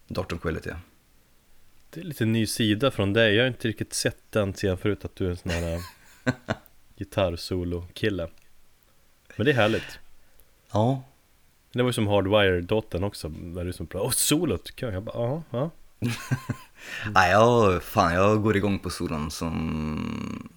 Dark 0.08 0.28
Tranquility. 0.28 0.70
det 1.90 2.00
är 2.00 2.04
lite 2.04 2.26
ny 2.26 2.48
sida 2.48 2.92
från 2.92 3.14
dig. 3.14 3.36
Jag 3.36 3.44
har 3.44 3.48
inte 3.48 3.68
riktigt 3.68 3.94
sett 3.94 4.32
den 4.32 4.54
sen 4.54 4.78
förut 4.78 5.06
att 5.06 5.16
du 5.16 5.26
är 5.26 5.30
en 5.30 5.38
sån 5.38 5.52
här 5.52 5.74
äh, 6.26 6.34
gitarrsolo-kille. 6.98 8.28
Men 9.36 9.46
det 9.46 9.52
är 9.52 9.56
härligt. 9.56 10.00
Ja, 10.72 11.04
Det 11.74 11.84
var 11.84 11.90
ju 11.90 11.94
som 11.94 12.08
Hardwire-dottern 12.08 13.04
också, 13.04 13.30
där 13.30 13.66
du 13.66 13.74
som 13.74 13.88
pratade, 13.88 14.08
åh 14.08 14.12
solot, 14.12 14.76
kan 14.76 14.94
jag 14.94 15.04
bara, 15.04 15.18
ja, 15.18 15.44
ja. 15.50 15.70
Nej, 17.14 17.32
jag, 17.32 17.84
fan, 17.84 18.14
jag 18.14 18.44
går 18.44 18.58
igång 18.58 18.80
på 18.80 18.90
solon 18.90 19.32
som, 19.32 20.50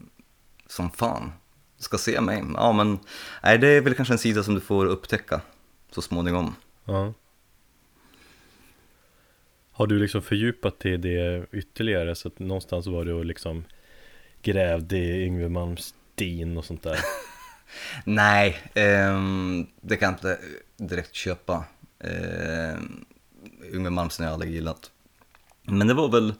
som 0.66 0.90
fan. 0.90 1.32
Ska 1.78 1.98
se 1.98 2.20
mig. 2.20 2.44
Ja, 2.54 2.72
men 2.72 2.98
nej, 3.42 3.58
det 3.58 3.68
är 3.68 3.80
väl 3.80 3.94
kanske 3.94 4.14
en 4.14 4.18
sida 4.18 4.42
som 4.42 4.54
du 4.54 4.60
får 4.60 4.86
upptäcka 4.86 5.40
så 5.90 6.02
småningom. 6.02 6.54
ja. 6.84 7.12
Har 9.72 9.86
du 9.86 9.98
liksom 9.98 10.22
fördjupat 10.22 10.80
dig 10.80 10.92
i 10.92 10.96
det 10.96 11.46
ytterligare 11.52 12.14
så 12.14 12.28
att 12.28 12.38
någonstans 12.38 12.86
var 12.86 13.04
du 13.04 13.12
och 13.12 13.24
liksom 13.24 13.64
grävde 14.42 14.96
i 14.96 15.24
Yngwie 15.24 15.48
Malmsteen 15.48 16.56
och 16.56 16.64
sånt 16.64 16.82
där? 16.82 16.98
Nej, 18.04 18.58
ehm, 18.74 19.66
det 19.80 19.96
kan 19.96 20.06
jag 20.06 20.14
inte 20.14 20.38
direkt 20.76 21.14
köpa. 21.14 21.64
Ehm, 22.00 23.04
Yngwie 23.72 23.90
Malmsteen 23.90 24.24
har 24.24 24.30
jag 24.30 24.34
aldrig 24.34 24.52
gillat. 24.52 24.90
Men 25.62 25.86
det 25.86 25.94
var 25.94 26.08
väl, 26.08 26.34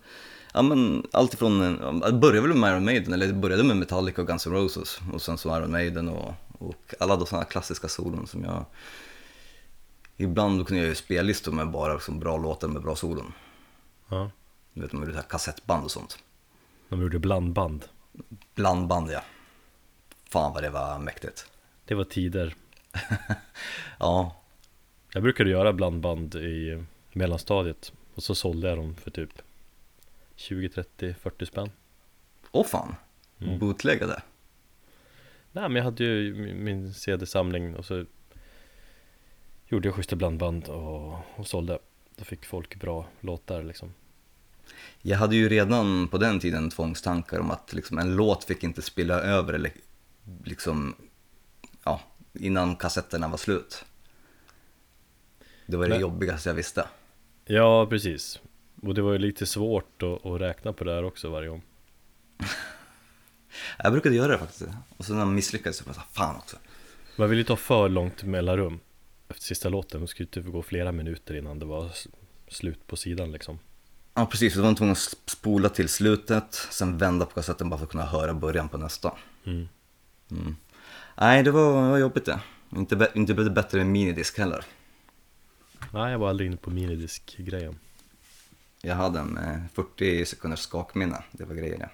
ja 0.54 0.62
men 0.62 1.06
allt 1.12 1.34
ifrån, 1.34 1.58
det 2.00 2.12
började 2.12 2.48
väl 2.48 2.56
med 2.56 2.70
Iron 2.72 2.84
Maiden, 2.84 3.12
eller 3.12 3.26
det 3.26 3.32
började 3.32 3.64
med 3.64 3.76
Metallica 3.76 4.20
och 4.22 4.28
Guns 4.28 4.46
N' 4.46 4.52
Roses. 4.52 4.98
Och 5.12 5.22
sen 5.22 5.38
så 5.38 5.56
Iron 5.56 5.70
Maiden 5.70 6.08
och, 6.08 6.34
och 6.58 6.94
alla 7.00 7.16
de 7.16 7.26
sådana 7.26 7.44
klassiska 7.44 7.88
solon 7.88 8.26
som 8.26 8.44
jag 8.44 8.64
Ibland 10.16 10.66
kunde 10.66 10.82
jag 10.82 10.88
ju 10.88 10.94
spellistor 10.94 11.52
med 11.52 11.70
bara 11.70 11.94
liksom 11.94 12.20
bra 12.20 12.36
låtar 12.36 12.68
med 12.68 12.82
bra 12.82 12.96
solon. 12.96 13.32
Ja, 14.08 14.30
Du 14.74 14.80
vet, 14.80 14.90
de 14.90 15.00
gjorde 15.00 15.12
så 15.12 15.18
här 15.18 15.28
kassettband 15.28 15.84
och 15.84 15.90
sånt. 15.90 16.18
de 16.88 17.00
gjorde 17.02 17.18
blandband. 17.18 17.84
Blandband 18.54 19.10
ja. 19.10 19.20
Fan 20.28 20.52
vad 20.52 20.62
det 20.62 20.70
var 20.70 20.98
mäktigt. 20.98 21.46
Det 21.84 21.94
var 21.94 22.04
tider. 22.04 22.54
Ja, 23.98 24.36
Jag 25.12 25.22
brukade 25.22 25.50
göra 25.50 25.72
blandband 25.72 26.34
i 26.34 26.84
mellanstadiet 27.12 27.92
och 28.14 28.22
så 28.22 28.34
sålde 28.34 28.68
jag 28.68 28.78
dem 28.78 28.94
för 28.94 29.10
typ 29.10 29.42
20, 30.36 30.68
30, 30.68 31.14
40 31.20 31.46
spänn. 31.46 31.70
åh 32.50 32.66
fan. 32.66 32.94
Mm. 33.40 33.58
Bootleggade. 33.58 34.22
Nej 35.52 35.68
men 35.68 35.76
jag 35.76 35.84
hade 35.84 36.04
ju 36.04 36.34
min- 36.54 36.94
CD-samling 36.94 37.76
och 37.76 37.84
så 37.84 38.04
gjorde 39.68 39.88
jag 39.88 39.94
schyssta 39.94 40.16
blandband 40.16 40.68
och, 40.68 41.18
och 41.36 41.46
sålde. 41.46 41.78
Då 42.16 42.24
fick 42.24 42.44
folk 42.44 42.76
bra 42.76 43.06
låtar 43.20 43.62
liksom. 43.62 43.94
Jag 45.02 45.18
hade 45.18 45.36
ju 45.36 45.48
redan 45.48 46.08
på 46.08 46.18
den 46.18 46.40
tiden 46.40 46.70
tvångstankar 46.70 47.38
om 47.40 47.50
att 47.50 47.72
liksom 47.72 47.98
en 47.98 48.16
låt 48.16 48.44
fick 48.44 48.62
inte 48.64 48.82
spilla 48.82 49.14
över 49.20 49.52
eller 49.52 49.72
liksom, 50.44 50.94
ja, 51.84 52.00
innan 52.40 52.76
kassetterna 52.76 53.28
var 53.28 53.36
slut. 53.38 53.84
Det 55.66 55.76
var 55.76 55.84
det 55.84 55.90
Men- 55.90 56.00
jobbigaste 56.00 56.48
jag 56.48 56.54
visste. 56.54 56.88
Ja 57.44 57.86
precis. 57.86 58.40
Och 58.82 58.94
det 58.94 59.02
var 59.02 59.12
ju 59.12 59.18
lite 59.18 59.46
svårt 59.46 60.02
att, 60.02 60.26
att 60.26 60.40
räkna 60.40 60.72
på 60.72 60.84
det 60.84 60.94
här 60.94 61.04
också 61.04 61.30
varje 61.30 61.48
gång. 61.48 61.62
Jag 63.78 63.92
brukade 63.92 64.14
göra 64.14 64.32
det 64.32 64.38
faktiskt. 64.38 64.64
Och 64.96 65.04
sen 65.04 65.14
när 65.16 65.22
jag 65.22 65.28
misslyckades 65.28 65.76
så 65.76 65.84
var 65.84 65.94
jag 65.94 65.96
så 65.96 66.08
fan 66.12 66.36
också. 66.36 66.56
Man 67.16 67.30
vill 67.30 67.38
ju 67.38 67.44
ha 67.44 67.56
för 67.56 67.88
långt 67.88 68.22
mellanrum 68.22 68.80
efter 69.28 69.42
sista 69.44 69.68
låten. 69.68 70.00
Man 70.00 70.08
skulle 70.08 70.26
inte 70.26 70.40
gå 70.50 70.62
flera 70.62 70.92
minuter 70.92 71.34
innan 71.36 71.58
det 71.58 71.66
var 71.66 71.90
slut 72.48 72.86
på 72.86 72.96
sidan 72.96 73.32
liksom. 73.32 73.58
Ja 74.14 74.26
precis, 74.26 74.54
då 74.54 74.60
var 74.60 74.68
man 74.68 74.74
tvungen 74.76 74.92
att 74.92 75.16
spola 75.26 75.68
till 75.68 75.88
slutet, 75.88 76.54
sen 76.54 76.98
vända 76.98 77.26
på 77.26 77.34
kassetten 77.34 77.70
bara 77.70 77.78
för 77.78 77.84
att 77.84 77.90
kunna 77.90 78.04
höra 78.06 78.34
början 78.34 78.68
på 78.68 78.78
nästa. 78.78 79.12
Mm. 79.44 79.68
Mm. 80.30 80.56
Nej, 81.18 81.42
det 81.42 81.50
var, 81.50 81.82
det 81.84 81.90
var 81.90 81.98
jobbigt 81.98 82.24
det. 82.24 82.40
Inte, 82.76 83.12
inte 83.14 83.34
blev 83.34 83.44
det 83.44 83.50
bättre 83.50 83.78
med 83.78 83.86
minidisk 83.86 84.38
heller. 84.38 84.64
Nej, 85.92 86.12
jag 86.12 86.18
var 86.18 86.28
aldrig 86.28 86.46
inne 86.46 86.56
på 86.56 86.70
minidisk-grejen. 86.70 87.78
Jag 88.82 88.94
hade 88.94 89.18
en 89.18 89.38
eh, 89.38 89.60
40 89.74 90.26
sekunders 90.26 90.60
skakminne, 90.60 91.24
det 91.32 91.44
var 91.44 91.54
grejen 91.54 91.80
ja. 91.80 91.88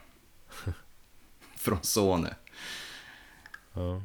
Från 1.56 1.82
Sony. 1.82 2.28
Ja. 3.72 4.02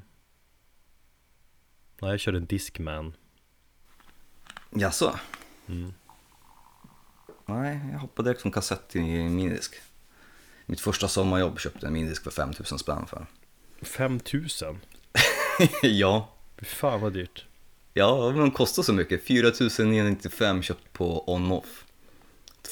Nej, 2.02 2.12
jag 2.12 2.20
körde 2.20 2.38
en 2.38 2.46
Discman. 2.46 3.14
Jaså? 4.70 5.20
Mm. 5.68 5.94
Nej, 7.46 7.80
jag 7.92 8.00
hoppade 8.00 8.30
direkt 8.30 8.42
från 8.42 8.52
kassett 8.52 8.88
till 8.88 9.02
minidisk. 9.02 9.76
Mitt 10.66 10.82
första 10.82 11.08
sommarjobb 11.08 11.60
köpte 11.60 11.88
en 11.88 11.94
minidisk 11.94 12.24
för 12.24 12.32
5000 12.32 12.80
spänn 12.80 13.06
för. 13.06 13.26
5000? 13.82 14.80
ja, 15.82 16.30
fan 16.62 17.02
vad 17.02 17.14
dyrt. 17.14 17.46
ja, 17.94 18.30
men 18.30 18.40
de 18.40 18.52
kostar 18.52 18.84
så 18.84 18.94
mycket. 18.94 19.24
4995 19.24 20.62
köpt 20.62 20.94
på 20.94 21.34
on-off. 21.34 21.84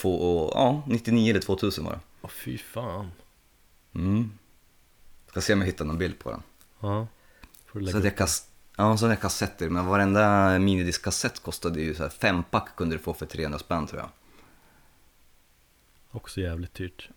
Ja, 0.04 0.84
99 0.88 1.30
eller 1.30 1.42
2000 1.42 1.86
var 1.86 1.92
det. 1.92 2.00
Åh 2.22 2.30
fy 2.30 2.58
fan. 2.58 3.12
Mm. 3.96 4.32
Ska 5.27 5.42
se 5.42 5.54
om 5.54 5.60
jag 5.60 5.65
hittar 5.65 5.86
någon 5.86 5.98
bild 5.98 6.20
på 6.20 6.30
den. 6.32 6.44
Ja. 6.80 7.08
Får 7.65 7.80
du 7.80 7.86
Så 7.86 7.92
lägga 7.92 7.98
hade 7.98 8.08
upp. 8.08 8.20
jag, 8.20 8.30
ja, 8.77 8.98
så 8.98 9.06
hade 9.06 9.13
jag 9.13 9.22
kassetter, 9.22 9.70
men 9.70 9.86
varenda 9.86 10.60
minidiskkassett 10.60 11.39
kostade 11.44 11.81
ju 11.81 11.96
så 11.96 12.03
här 12.03 12.10
fem 12.10 12.44
pack 12.44 12.75
kunde 12.75 12.96
du 12.96 13.00
få 13.00 13.14
för 13.14 13.25
300 13.25 13.60
spänn 13.60 13.88
tror 13.88 14.01
jag. 14.01 14.10
Också 16.12 16.42
jävligt 16.42 16.74
dyrt. 16.74 17.10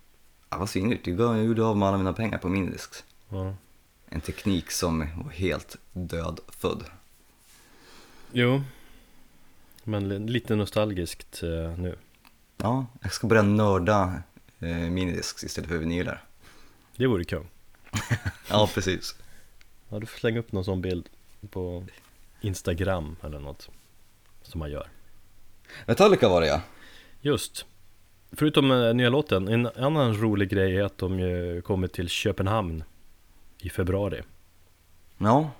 Ja, 0.51 0.59
vad 0.59 0.69
svinigt, 0.71 1.07
jag 1.07 1.45
gjorde 1.45 1.65
av 1.65 1.77
med 1.77 1.89
alla 1.89 1.99
mina 1.99 2.13
pengar 2.13 2.39
på 2.39 2.49
minidisk. 2.49 2.91
Ja. 3.29 3.55
En 4.11 4.21
teknik 4.21 4.71
som 4.71 4.99
var 4.99 5.31
helt 5.31 5.77
dödfödd. 5.93 6.85
Jo. 8.33 8.63
Men 9.85 10.09
li- 10.09 10.19
lite 10.19 10.57
nostalgiskt 10.57 11.43
eh, 11.43 11.79
nu. 11.79 11.97
Ja, 12.57 12.87
jag 13.03 13.13
ska 13.13 13.27
börja 13.27 13.43
nörda 13.43 14.23
eh, 14.61 14.69
minidisk 14.77 15.43
istället 15.45 15.71
för 15.71 15.79
vinyler. 15.79 16.23
Det 16.97 17.07
vore 17.07 17.25
kul. 17.25 17.47
Ja, 18.51 18.69
precis. 18.75 19.17
Ja, 19.89 19.99
du 19.99 20.07
får 20.07 20.19
slänga 20.19 20.39
upp 20.41 20.53
någon 20.53 20.65
sån 20.65 20.83
bild 20.83 21.09
på 21.51 21.85
Instagram 22.41 23.17
eller 23.25 23.39
något. 23.39 23.69
Som 24.43 24.59
man 24.59 24.71
gör. 24.71 24.89
Metallica 25.87 26.29
var 26.29 26.41
det 26.41 26.47
ja. 26.47 26.61
Just. 27.21 27.67
Förutom 28.33 28.71
eh, 28.71 28.95
nya 28.95 29.09
låten, 29.09 29.49
en 29.49 29.67
annan 29.67 30.17
rolig 30.21 30.49
grej 30.51 30.77
är 30.77 30.83
att 30.85 30.99
de 30.99 31.19
ju 31.21 31.63
kommer 31.63 31.89
till 31.89 32.09
Köpenhamn 32.09 32.85
i 33.59 33.71
februari. 33.71 34.23
Ja, 35.19 35.51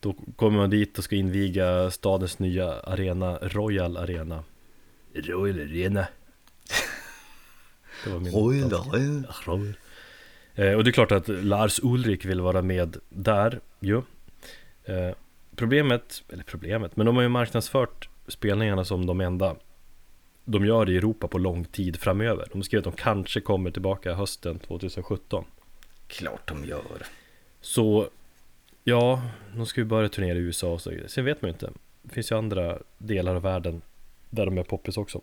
Då 0.00 0.14
kommer 0.36 0.58
man 0.58 0.70
dit 0.70 0.98
och 0.98 1.04
ska 1.04 1.16
inviga 1.16 1.90
stadens 1.90 2.38
nya 2.38 2.72
arena, 2.72 3.38
Royal 3.42 3.96
Arena. 3.96 4.44
Royal 5.14 5.60
Arena. 5.60 6.06
Det 8.04 8.10
var 8.10 8.20
min 8.20 8.68
då. 8.68 8.84
Ja, 8.92 9.34
Royal. 9.44 9.74
Eh, 10.54 10.72
och 10.72 10.84
det 10.84 10.90
är 10.90 10.92
klart 10.92 11.12
att 11.12 11.28
Lars 11.28 11.80
Ulrik 11.82 12.24
vill 12.24 12.40
vara 12.40 12.62
med 12.62 12.96
där 13.08 13.60
ju. 13.80 13.96
Eh, 14.84 15.14
problemet, 15.56 16.22
eller 16.28 16.44
problemet, 16.44 16.96
men 16.96 17.06
de 17.06 17.16
har 17.16 17.22
ju 17.22 17.28
marknadsfört 17.28 18.08
spelningarna 18.28 18.84
som 18.84 19.06
de 19.06 19.20
enda 19.20 19.56
de 20.44 20.66
gör 20.66 20.90
i 20.90 20.96
Europa 20.96 21.28
på 21.28 21.38
lång 21.38 21.64
tid 21.64 21.96
framöver. 21.96 22.48
De 22.52 22.62
skriver 22.62 22.88
att 22.88 22.96
de 22.96 23.02
kanske 23.02 23.40
kommer 23.40 23.70
tillbaka 23.70 24.14
hösten 24.14 24.58
2017. 24.58 25.44
Klart 26.10 26.48
de 26.48 26.64
gör. 26.64 27.06
Så 27.60 28.08
ja, 28.84 29.22
de 29.56 29.66
ska 29.66 29.80
ju 29.80 29.84
börja 29.84 30.08
turnera 30.08 30.38
i 30.38 30.40
USA 30.40 30.72
och 30.72 30.80
så 30.80 30.90
vidare. 30.90 31.08
Sen 31.08 31.24
vet 31.24 31.42
man 31.42 31.48
ju 31.48 31.52
inte. 31.52 31.70
Det 32.02 32.14
finns 32.14 32.32
ju 32.32 32.36
andra 32.38 32.78
delar 32.98 33.34
av 33.34 33.42
världen 33.42 33.82
där 34.30 34.44
de 34.46 34.58
är 34.58 34.62
poppis 34.62 34.96
också. 34.96 35.20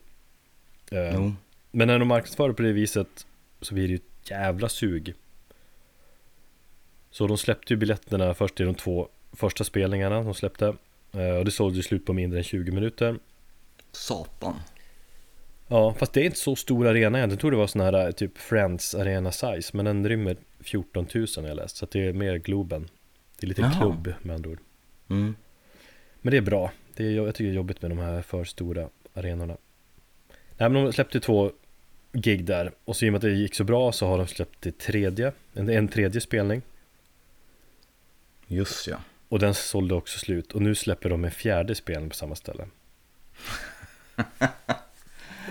Eh, 0.91 1.13
Jo. 1.15 1.34
Men 1.71 1.88
när 1.88 2.00
de 2.00 2.08
marknadsför 2.08 2.52
på 2.54 2.62
det 2.62 2.71
viset 2.71 3.28
så 3.62 3.73
blir 3.73 3.84
det 3.84 3.89
ju 3.89 3.95
ett 3.95 4.30
jävla 4.30 4.69
sug. 4.69 5.13
Så 7.12 7.28
de 7.28 7.38
släppte 7.38 7.73
ju 7.73 7.78
biljetterna 7.78 8.34
först 8.34 8.60
i 8.60 8.63
de 8.63 8.76
två 8.76 9.10
första 9.34 9.63
spelningarna 9.63 10.23
de 10.23 10.34
släppte. 10.34 10.73
Eh, 11.13 11.30
Och 11.38 11.45
det 11.45 11.52
sålde 11.52 11.78
ju 11.78 11.84
slut 11.84 12.06
på 12.06 12.13
mindre 12.13 12.39
än 12.39 12.43
20 12.43 12.71
minuter. 12.71 13.15
Satan. 13.91 14.56
Ja, 15.67 15.93
fast 15.93 16.13
det 16.13 16.21
är 16.21 16.26
inte 16.26 16.38
så 16.39 16.56
stor 16.56 16.88
arena 16.88 16.97
egentligen. 17.17 17.30
Jag 17.30 17.39
tror 17.39 17.52
det 17.52 17.58
var 17.58 17.67
sån 17.67 17.82
här 17.82 18.12
typ 18.12 18.38
Friends 18.38 18.95
arena 18.95 19.32
size. 19.32 19.78
Men 19.78 19.86
den 19.86 20.10
rymmer 20.10 20.38
14 20.67 21.08
000 21.13 21.27
har 21.36 21.47
jag 21.47 21.56
läst. 21.56 21.77
Så 21.77 21.88
det 21.91 22.08
är 22.08 22.13
mer 22.13 22.38
Globen. 22.38 22.89
Det 23.39 23.45
är 23.45 23.47
lite 23.47 23.62
Jaha. 23.62 23.71
klubb 23.80 24.13
med 24.21 24.36
andra 24.36 24.49
ord. 24.49 24.60
Mm. 25.10 25.36
Men 26.21 26.32
det 26.32 26.38
är 26.38 26.41
bra. 26.41 26.71
Det 26.95 27.06
är, 27.06 27.12
jag 27.12 27.36
tycker 27.36 27.43
det 27.45 27.53
är 27.53 27.56
jobbigt 27.56 27.82
med 27.82 27.91
de 27.91 27.97
här 27.97 28.21
för 28.21 28.43
stora 28.43 28.89
arenorna. 29.13 29.58
Nej 30.58 30.69
men 30.69 30.73
de 30.84 30.93
släppte 30.93 31.19
två 31.19 31.51
gig 32.13 32.45
där. 32.45 32.71
Och 32.86 32.95
så 32.95 33.06
i 33.06 33.10
och 33.10 33.12
med 33.12 33.17
att 33.17 33.21
det 33.21 33.32
gick 33.32 33.56
så 33.56 33.63
bra 33.63 33.91
så 33.91 34.08
har 34.08 34.17
de 34.17 34.27
släppt 34.27 34.62
det 34.62 34.77
tredje. 34.77 35.32
En, 35.53 35.69
en 35.69 35.88
tredje 35.88 36.21
spelning. 36.21 36.62
Just 38.47 38.88
ja. 38.88 38.97
Och 39.30 39.39
den 39.39 39.53
sålde 39.53 39.95
också 39.95 40.19
slut. 40.19 40.51
Och 40.51 40.62
nu 40.62 40.75
släpper 40.75 41.10
de 41.10 41.25
en 41.25 41.32
fjärde 41.32 41.75
spelning 41.75 42.10
på 42.10 42.15
samma 42.15 42.36
ställe. 42.36 42.67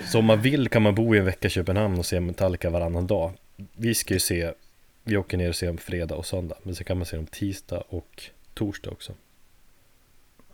Så 0.05 0.19
om 0.19 0.25
man 0.25 0.41
vill 0.41 0.69
kan 0.69 0.81
man 0.81 0.95
bo 0.95 1.15
i 1.15 1.17
en 1.17 1.25
vecka 1.25 1.47
i 1.47 1.51
Köpenhamn 1.51 1.99
och 1.99 2.05
se 2.05 2.19
Metallica 2.19 2.69
varannan 2.69 3.07
dag. 3.07 3.31
Vi 3.75 3.95
ska 3.95 4.13
ju 4.13 4.19
se, 4.19 4.53
vi 5.07 5.17
åker 5.17 5.37
ner 5.37 5.49
och 5.49 5.55
ser 5.55 5.67
dem 5.67 5.77
fredag 5.77 6.15
och 6.15 6.25
söndag. 6.25 6.55
Men 6.63 6.75
så 6.75 6.83
kan 6.83 6.97
man 6.97 7.05
se 7.05 7.15
dem 7.15 7.25
tisdag 7.27 7.83
och 7.89 8.23
torsdag 8.53 8.89
också. 8.91 9.13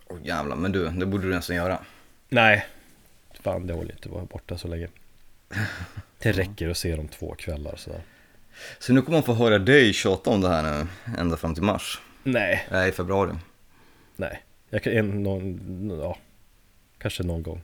Åh 0.06 0.18
jävlar, 0.24 0.56
men 0.56 0.72
du, 0.72 0.88
det 0.88 1.06
borde 1.06 1.26
du 1.28 1.34
nästan 1.34 1.56
göra. 1.56 1.84
Nej, 2.28 2.66
fan 3.40 3.66
det 3.66 3.72
håller 3.74 3.92
inte 3.92 4.08
att 4.08 4.14
vara 4.14 4.24
borta 4.24 4.58
så 4.58 4.68
länge. 4.68 4.88
Det 6.18 6.32
räcker 6.32 6.68
att 6.70 6.76
se 6.76 6.96
dem 6.96 7.08
två 7.08 7.34
kvällar 7.38 7.76
sådär. 7.76 8.00
Så 8.78 8.92
nu 8.92 9.02
kommer 9.02 9.18
man 9.18 9.22
få 9.22 9.34
höra 9.34 9.58
dig 9.58 9.92
tjata 9.92 10.30
om 10.30 10.40
det 10.40 10.48
här 10.48 10.62
nu, 10.62 10.86
ända 11.18 11.36
fram 11.36 11.54
till 11.54 11.62
mars. 11.62 12.00
Nej, 12.22 12.66
Nej, 12.70 12.92
februari. 12.92 13.34
nej. 14.16 14.42
Jag 14.70 14.82
kan, 14.82 14.92
en, 14.92 15.22
någon, 15.22 15.90
ja, 16.02 16.18
kanske 16.98 17.22
någon 17.22 17.42
gång. 17.42 17.62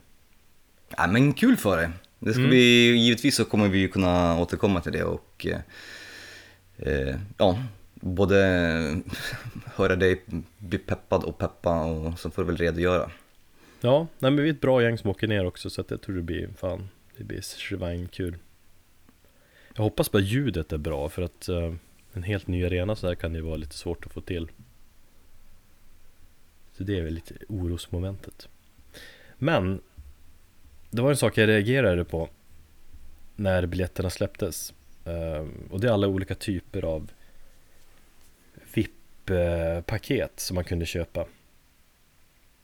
Ja, 0.97 1.07
men 1.07 1.33
kul 1.33 1.57
för 1.57 1.77
dig. 1.77 1.89
Det 2.19 2.31
ska 2.31 2.39
Mm. 2.39 2.49
bli, 2.49 2.95
givetvis 2.97 3.35
så 3.35 3.45
kommer 3.45 3.67
vi 3.67 3.87
kunna 3.87 4.39
återkomma 4.39 4.81
till 4.81 4.91
det 4.91 5.03
och 5.03 5.45
eh, 6.81 7.15
ja, 7.37 7.63
både 7.93 8.37
höra 9.65 9.95
dig 9.95 10.23
bli 10.57 10.77
peppad 10.77 11.23
och 11.23 11.37
peppa 11.37 11.83
och 11.83 12.19
så 12.19 12.29
får 12.29 12.41
du 12.41 12.45
väl 12.45 12.57
redogöra. 12.57 13.11
Ja, 13.81 14.07
nej, 14.19 14.31
men 14.31 14.43
vi 14.43 14.49
är 14.49 14.53
ett 14.53 14.61
bra 14.61 14.83
gäng 14.83 14.97
som 14.97 15.09
åker 15.09 15.27
ner 15.27 15.45
också 15.45 15.69
så 15.69 15.81
att 15.81 15.91
jag 15.91 16.01
tror 16.01 16.15
det 16.15 16.21
blir 16.21 16.49
fan, 16.57 16.89
det 17.17 17.23
blir 17.23 17.41
svinkul. 17.41 18.37
Jag 19.75 19.83
hoppas 19.83 20.11
bara 20.11 20.21
ljudet 20.21 20.73
är 20.73 20.77
bra 20.77 21.09
för 21.09 21.21
att 21.21 21.49
eh, 21.49 21.73
en 22.13 22.23
helt 22.23 22.47
ny 22.47 22.65
arena 22.65 22.95
så 22.95 23.07
här 23.07 23.15
kan 23.15 23.33
det 23.33 23.39
ju 23.39 23.45
vara 23.45 23.55
lite 23.55 23.75
svårt 23.75 24.05
att 24.05 24.11
få 24.11 24.21
till. 24.21 24.51
Så 26.77 26.83
det 26.83 26.97
är 26.97 27.03
väl 27.03 27.13
lite 27.13 27.33
orosmomentet. 27.49 28.49
Men 29.37 29.81
det 30.89 31.01
var 31.01 31.09
en 31.09 31.17
sak 31.17 31.37
jag 31.37 31.47
reagerade 31.47 32.05
på 32.05 32.29
när 33.35 33.65
biljetterna 33.65 34.09
släpptes. 34.09 34.73
Ehm, 35.05 35.67
och 35.71 35.79
det 35.79 35.87
är 35.87 35.91
alla 35.91 36.07
olika 36.07 36.35
typer 36.35 36.85
av 36.85 37.11
VIP-paket 38.73 40.39
som 40.39 40.55
man 40.55 40.63
kunde 40.63 40.85
köpa. 40.85 41.25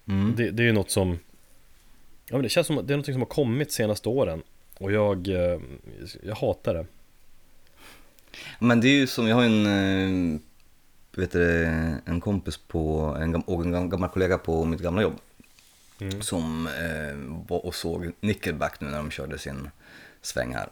Mm. 0.07 0.33
Det, 0.37 0.51
det 0.51 0.63
är 0.63 0.67
ju 0.67 0.73
något 0.73 0.91
som 0.91 1.19
Ja 2.29 2.35
men 2.35 2.43
det 2.43 2.49
känns 2.49 2.67
som 2.67 2.87
det 2.87 2.93
är 2.93 2.97
något 2.97 3.05
som 3.05 3.21
har 3.21 3.25
kommit 3.25 3.71
senaste 3.71 4.09
åren 4.09 4.43
Och 4.77 4.91
jag, 4.91 5.27
eh, 5.27 5.61
jag 6.23 6.35
hatar 6.35 6.73
det 6.73 6.85
Men 8.59 8.81
det 8.81 8.87
är 8.87 8.95
ju 8.95 9.07
som, 9.07 9.27
jag 9.27 9.35
har 9.35 9.43
en, 9.43 9.65
eh, 10.35 10.39
vet 11.15 11.31
du, 11.31 11.65
en 12.05 12.21
kompis 12.21 12.57
på, 12.57 13.17
en, 13.19 13.35
och 13.35 13.61
en 13.61 13.89
gammal 13.89 14.09
kollega 14.09 14.37
på 14.37 14.65
mitt 14.65 14.81
gamla 14.81 15.01
jobb. 15.01 15.19
Mm. 15.99 16.21
Som 16.21 16.67
eh, 16.67 17.45
var 17.47 17.65
och 17.65 17.75
såg 17.75 18.11
Nickelback 18.19 18.81
nu 18.81 18.87
när 18.87 18.97
de 18.97 19.11
körde 19.11 19.37
sin 19.37 19.69
sväng 20.21 20.53
här. 20.53 20.69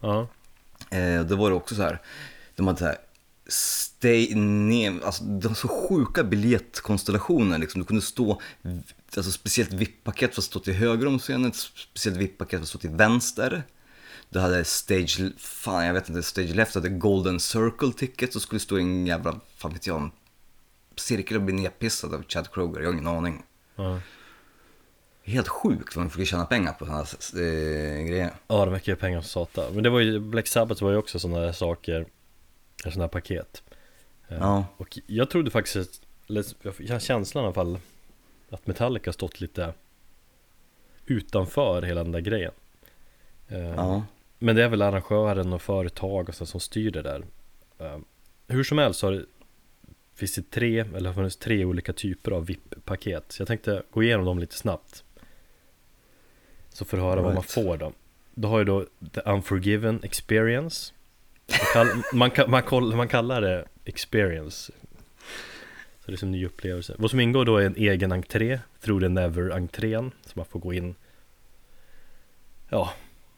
Ja, 0.00 0.28
Eh, 0.90 1.24
då 1.24 1.36
var 1.36 1.50
det 1.50 1.56
också 1.56 1.74
så 1.74 1.82
här, 1.82 2.02
de 2.56 2.66
hade 2.66 2.78
så 2.78 2.84
här, 2.84 2.96
stay 3.48 4.34
ner, 4.34 5.04
alltså 5.04 5.24
de 5.24 5.48
var 5.48 5.54
så 5.54 5.68
sjuka 5.68 6.24
biljettkonstellationer 6.24 7.58
liksom. 7.58 7.80
Du 7.80 7.86
kunde 7.86 8.02
stå, 8.02 8.40
alltså 9.16 9.32
speciellt 9.32 9.72
VIP-paket 9.72 10.34
för 10.34 10.40
att 10.40 10.44
stå 10.44 10.58
till 10.58 10.74
höger 10.74 11.06
om 11.06 11.18
scenen, 11.18 11.52
speciellt 11.52 12.18
VIP-paket 12.18 12.58
för 12.58 12.62
att 12.62 12.68
stå 12.68 12.78
till 12.78 12.90
vänster. 12.90 13.62
Du 14.28 14.38
hade 14.38 14.64
stage, 14.64 15.20
fan 15.38 15.86
jag 15.86 15.94
vet 15.94 16.08
inte, 16.08 16.22
stage 16.22 16.54
left 16.54 16.74
hade 16.74 16.88
golden 16.88 17.40
circle 17.40 17.92
ticket 17.92 18.32
så 18.32 18.40
skulle 18.40 18.60
stå 18.60 18.78
i 18.78 18.82
en 18.82 19.06
jävla, 19.06 19.40
fan 19.56 19.72
vet 19.72 19.86
jag, 19.86 20.02
en 20.02 20.10
cirkel 20.96 21.36
och 21.36 21.42
bli 21.42 21.54
nedpissad 21.54 22.14
av 22.14 22.24
Chad 22.28 22.52
Kroger, 22.52 22.80
jag 22.80 22.88
har 22.88 22.92
ingen 22.92 23.06
aning. 23.06 23.42
Mm. 23.78 24.00
Helt 25.30 25.48
sjukt 25.48 25.96
vad 25.96 26.02
man 26.04 26.10
försöker 26.10 26.26
tjäna 26.26 26.46
pengar 26.46 26.72
på 26.72 26.84
sådana 26.84 27.04
här 27.04 27.40
eh, 27.42 28.04
grejer. 28.08 28.30
ja 28.48 28.64
de 28.64 28.80
ju 28.84 28.96
pengar 28.96 29.20
som 29.20 29.28
satan 29.28 29.74
Men 29.74 29.82
det 29.84 29.90
var 29.90 30.00
ju, 30.00 30.18
Black 30.20 30.46
Sabbath 30.46 30.82
var 30.82 30.90
ju 30.90 30.96
också 30.96 31.18
sådana 31.18 31.40
där 31.40 31.52
saker 31.52 32.06
Sådana 32.84 33.02
här 33.02 33.08
paket 33.08 33.62
Eh, 34.28 34.36
Ja. 34.40 34.64
Och 34.76 34.98
jag 35.06 35.30
trodde 35.30 35.50
faktiskt, 35.50 36.02
jag 36.26 36.92
har 36.94 36.98
känslan 36.98 37.44
i 37.44 37.46
alla 37.46 37.54
fall 37.54 37.78
Att 38.50 38.66
Metallica 38.66 39.12
stått 39.12 39.40
lite 39.40 39.72
Utanför 41.06 41.82
hela 41.82 42.02
den 42.02 42.12
där 42.12 42.20
grejen 42.20 42.52
Eh, 43.48 43.58
Ja. 43.60 44.04
Men 44.38 44.56
det 44.56 44.64
är 44.64 44.68
väl 44.68 44.82
arrangören 44.82 45.52
och 45.52 45.62
företag 45.62 46.28
och 46.28 46.34
så 46.34 46.46
som 46.46 46.60
styr 46.60 46.90
det 46.90 47.02
där 47.02 47.22
Eh, 47.78 47.98
Hur 48.48 48.64
som 48.64 48.78
helst 48.78 49.00
så 49.00 49.06
har 49.06 49.12
det 49.12 49.24
Finns 50.14 50.34
det 50.34 50.50
tre, 50.50 50.78
eller 50.80 51.06
har 51.08 51.14
funnits 51.14 51.36
tre 51.36 51.64
olika 51.64 51.92
typer 51.92 52.30
av 52.30 52.46
VIP-paket 52.46 53.24
Så 53.32 53.40
jag 53.40 53.48
tänkte 53.48 53.82
gå 53.90 54.02
igenom 54.02 54.24
dem 54.26 54.38
lite 54.38 54.54
snabbt 54.56 55.04
Så 56.80 56.84
får 56.86 56.96
du 56.96 57.02
höra 57.02 57.14
vad 57.22 57.24
man 57.24 57.42
Right. 57.42 57.50
får 57.50 57.76
då. 57.76 57.92
Du 58.34 58.48
har 58.48 58.58
ju 58.58 58.64
då 58.64 58.86
The 59.14 59.20
Unforgiven 59.20 60.00
Experience. 60.02 60.92
Man, 61.48 61.72
kall, 61.72 62.02
man, 62.12 62.50
man, 62.50 62.62
koll, 62.62 62.96
man 62.96 63.08
kallar 63.08 63.40
det 63.40 63.64
Experience. 63.84 64.72
Så 66.00 66.10
det 66.10 66.12
är 66.12 66.16
som 66.16 66.28
en 66.28 66.32
ny 66.32 66.46
upplevelse. 66.46 66.94
Vad 66.98 67.10
som 67.10 67.20
ingår 67.20 67.44
då 67.44 67.56
är 67.56 67.66
en 67.66 67.76
egen 67.76 68.12
entré. 68.12 68.60
Through 68.80 69.02
the 69.02 69.08
Never-entrén 69.08 70.10
Så 70.26 70.32
man 70.34 70.44
får 70.46 70.60
gå 70.60 70.72
in. 70.72 70.94
Ja, 72.68 72.90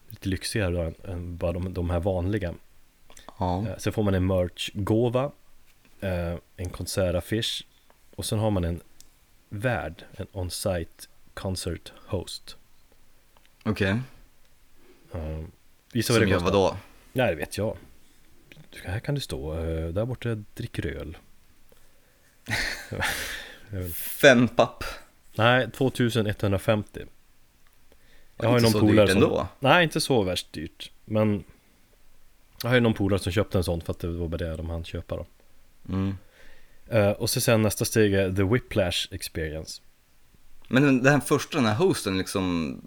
lite 0.09 0.29
lyxigare 0.29 0.71
då 0.71 0.81
än, 0.81 0.95
än 1.03 1.37
bara 1.37 1.51
de, 1.51 1.73
de 1.73 1.89
här 1.89 1.99
vanliga. 1.99 2.53
Ja. 3.39 3.65
Eh, 3.67 3.77
Sen 3.77 3.93
får 3.93 4.03
man 4.03 4.13
en 4.13 4.25
merch-gåva 4.27 5.31
eh, 6.01 6.35
En 6.57 6.69
konsertaffisch 6.69 7.67
Och 8.15 8.25
sen 8.25 8.39
har 8.39 8.51
man 8.51 8.63
en 8.63 8.81
värd 9.49 10.03
En 10.13 10.27
on-site 10.31 11.07
concert 11.33 11.93
host 12.07 12.57
Okej. 13.63 13.91
uh, 15.15 15.43
Gissa 15.93 16.13
vad 16.13 16.21
Som 16.21 16.29
det 16.29 16.33
kostar? 16.35 16.51
vadå? 16.51 16.77
Nej, 17.13 17.29
det 17.29 17.35
vet 17.35 17.57
jag 17.57 17.77
Här 18.83 18.99
kan 18.99 19.15
det 19.15 19.21
stå 19.21 19.53
eh, 19.53 19.87
Där 19.87 20.05
borta 20.05 20.35
dricker 20.35 20.85
öl 20.85 21.17
Fem 23.93 24.47
papp. 24.47 24.83
Nej, 25.35 25.71
2150 25.71 27.05
Jag 28.37 28.49
har 28.49 28.57
inte 28.57 28.63
någon 28.63 28.71
så 28.71 28.79
polare 28.79 29.05
dyrt 29.05 29.13
som 29.13 29.23
ändå. 29.23 29.47
Nej, 29.59 29.83
inte 29.83 30.01
så 30.01 30.23
värst 30.23 30.53
dyrt 30.53 30.91
Men 31.05 31.43
Jag 32.63 32.69
har 32.69 32.75
ju 32.75 32.81
någon 32.81 32.93
polare 32.93 33.19
som 33.19 33.31
köpte 33.31 33.57
en 33.57 33.63
sån 33.63 33.81
för 33.81 33.91
att 33.91 33.99
det 33.99 34.07
var 34.07 34.27
bara 34.27 34.37
det 34.37 34.55
de 34.55 34.69
hann 34.69 34.83
köpa 34.83 35.15
då 35.15 35.25
Mm. 35.89 36.17
Eh, 36.89 37.09
Och 37.11 37.29
så 37.29 37.41
sen 37.41 37.61
nästa 37.61 37.85
steg 37.85 38.13
är 38.13 38.31
The 38.31 38.43
Whiplash 38.43 39.07
Experience 39.11 39.81
Men 40.67 41.03
den 41.03 41.13
här 41.13 41.19
första, 41.19 41.57
den 41.57 41.65
här 41.65 41.75
hosten 41.75 42.17
liksom, 42.17 42.81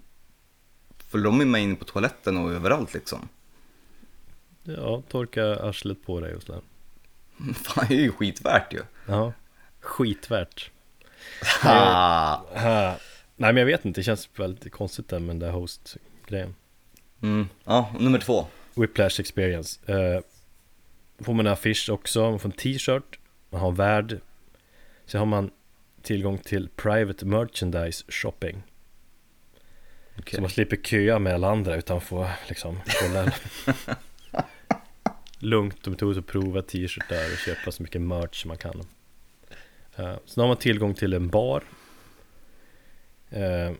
följer 1.07 1.25
de 1.25 1.51
med 1.51 1.61
in 1.61 1.75
på 1.75 1.85
toaletten 1.85 2.37
och 2.37 2.51
överallt 2.51 2.93
liksom? 2.93 3.29
Ja, 4.63 5.03
torka 5.09 5.55
arslet 5.55 6.05
på 6.05 6.19
dig 6.19 6.35
och 6.35 6.43
sådär 6.43 6.61
Fan, 7.53 7.85
det 7.89 7.95
är 7.95 8.01
ju 8.01 8.11
skitvärt 8.11 8.73
ju. 8.73 8.81
Ja, 9.05 9.33
skitvärt 9.79 10.71
Ha! 11.63 12.45
Ha. 12.53 12.97
Nej 13.35 13.53
men 13.53 13.57
jag 13.57 13.65
vet 13.65 13.85
inte, 13.85 13.99
det 13.99 14.03
känns 14.03 14.29
väldigt 14.35 14.71
konstigt 14.73 15.07
där 15.09 15.19
med 15.19 15.29
den 15.29 15.39
där 15.39 15.51
host-grejen 15.51 16.55
Mm. 17.21 17.47
Ja, 17.63 17.93
nummer 17.99 18.19
två. 18.19 18.47
Whiplash 18.75 19.19
Experience 19.19 19.93
eh, 19.93 20.21
Får 21.19 21.33
man 21.33 21.47
en 21.47 21.53
affisch 21.53 21.89
också, 21.89 22.29
man 22.29 22.39
får 22.39 22.49
en 22.49 22.55
t-shirt 22.55 23.19
Man 23.49 23.61
har 23.61 23.69
en 23.69 23.75
värd 23.75 24.19
Sen 25.05 25.19
har 25.19 25.25
man 25.25 25.51
tillgång 26.01 26.37
till 26.37 26.69
Private 26.75 27.25
Merchandise 27.25 28.05
Shopping 28.09 28.63
Okej. 30.19 30.35
Så 30.35 30.41
man 30.41 30.49
slipper 30.49 30.75
köa 30.77 31.19
med 31.19 31.33
alla 31.33 31.49
andra 31.51 31.75
utan 31.75 32.01
får 32.01 32.27
liksom 32.47 32.79
kolla 33.01 33.33
Lugnt 35.39 35.85
och 35.87 35.91
metod 35.91 36.17
att 36.17 36.27
prova 36.27 36.61
t-shirtar 36.61 37.31
och 37.33 37.37
köpa 37.45 37.71
så 37.71 37.83
mycket 37.83 38.01
merch 38.01 38.45
man 38.45 38.57
kan 38.57 38.83
Eh, 39.95 40.15
Sen 40.25 40.41
har 40.41 40.47
man 40.47 40.57
tillgång 40.57 40.93
till 40.93 41.13
en 41.13 41.27
bar 41.29 41.63
eh, 43.29 43.71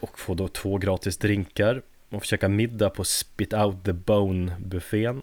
Och 0.00 0.18
får 0.18 0.34
då 0.34 0.48
två 0.48 0.78
gratis 0.78 1.16
drinkar 1.18 1.82
Man 2.08 2.20
får 2.20 2.26
käka 2.26 2.48
middag 2.48 2.90
på 2.90 3.04
Spit 3.04 3.52
Out 3.54 3.84
the 3.84 3.92
Bone 3.92 4.56
buffén 4.58 5.22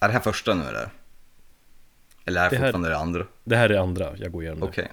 Är 0.00 0.06
det 0.08 0.12
här 0.14 0.20
första 0.20 0.54
nu 0.54 0.64
eller? 0.64 0.88
Eller 2.24 2.40
är 2.40 2.50
det 2.50 2.56
Det 2.56 2.56
här- 2.56 2.66
fortfarande 2.66 2.88
det 2.88 2.96
andra? 2.98 3.26
Det 3.44 3.56
här 3.56 3.68
är 3.70 3.78
andra 3.78 4.16
jag 4.16 4.32
går 4.32 4.42
igenom 4.42 4.60
nu. 4.60 4.66
Okej. 4.66 4.88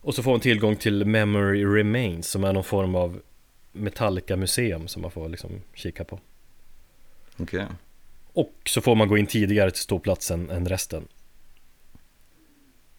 Och 0.00 0.14
så 0.14 0.22
får 0.22 0.30
man 0.30 0.40
tillgång 0.40 0.76
till 0.76 1.04
Memory 1.04 1.64
Remains 1.64 2.30
som 2.30 2.44
är 2.44 2.52
någon 2.52 2.64
form 2.64 2.94
av 2.94 3.20
Metallica-museum 3.72 4.88
som 4.88 5.02
man 5.02 5.10
får 5.10 5.28
liksom 5.28 5.50
kika 5.74 6.04
på 6.04 6.20
Okej. 7.36 7.66
Och 8.32 8.52
så 8.66 8.80
får 8.80 8.94
man 8.94 9.08
gå 9.08 9.18
in 9.18 9.26
tidigare 9.26 9.70
till 9.70 9.82
ståplatsen 9.82 10.50
än 10.50 10.68
resten 10.68 11.08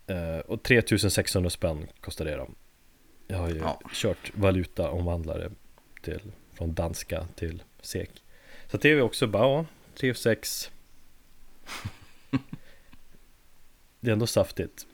Eh, 0.08 0.40
Och 0.40 0.64
3600 0.64 1.50
spänn 1.50 1.88
kostar 2.02 2.26
det 2.26 2.36
då 2.36 2.48
Jag 3.28 3.38
har 3.38 3.50
ju 3.50 3.58
Ja. 3.58 3.82
kört 3.94 4.32
valutaomvandlare 4.36 5.52
till, 6.02 6.22
från 6.54 6.74
danska 6.74 7.28
till 7.36 7.64
SEK 7.82 8.10
Så 8.72 8.78
det 8.78 8.90
är 8.90 8.94
ju 8.94 9.02
också 9.02 9.28
bara, 9.28 9.44
ja, 9.44 9.66
3 9.96 10.14
6 10.14 10.72
Det 14.00 14.10
är 14.10 14.14
ändå 14.14 14.28
saftigt 14.28 14.86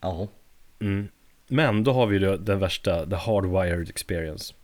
Ja. 0.00 0.28
Mm. 0.80 1.08
Men 1.46 1.84
då 1.84 1.92
har 1.92 2.06
vi 2.06 2.18
då 2.18 2.36
den 2.36 2.58
värsta, 2.58 3.06
the 3.06 3.16
hardwired 3.16 3.88
experience. 3.88 4.54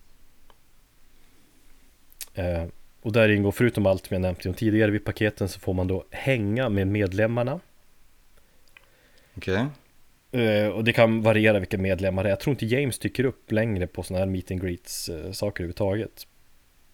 Eh, 2.41 2.65
och 3.03 3.13
där 3.13 3.29
ingår 3.29 3.53
förutom 3.53 3.87
allt 3.87 4.07
som 4.07 4.15
jag 4.15 4.23
nämnt 4.23 4.47
om 4.47 4.55
tidigare 4.55 4.91
vid 4.91 5.05
paketen 5.05 5.49
så 5.49 5.61
får 5.61 5.75
man 5.75 5.87
då 5.89 6.05
hänga 6.11 6.69
med 6.69 6.87
medlemmarna. 6.87 7.61
Okej. 9.37 9.67
Eh, 10.33 10.69
och 10.69 10.85
det 10.85 10.93
kan 10.93 11.23
variera 11.23 11.59
vilka 11.59 11.79
medlemmar 11.79 12.23
det 12.23 12.29
är. 12.29 12.31
Jag 12.31 12.41
tror 12.41 12.53
inte 12.53 12.67
James 12.67 12.99
dyker 12.99 13.25
upp 13.25 13.53
längre 13.53 13.87
på 13.87 14.03
sådana 14.03 14.25
här 14.25 14.31
meet 14.33 14.51
and 14.51 14.63
greets 14.63 15.09
eh, 15.09 15.33
saker 15.33 15.63
överhuvudtaget. 15.65 16.27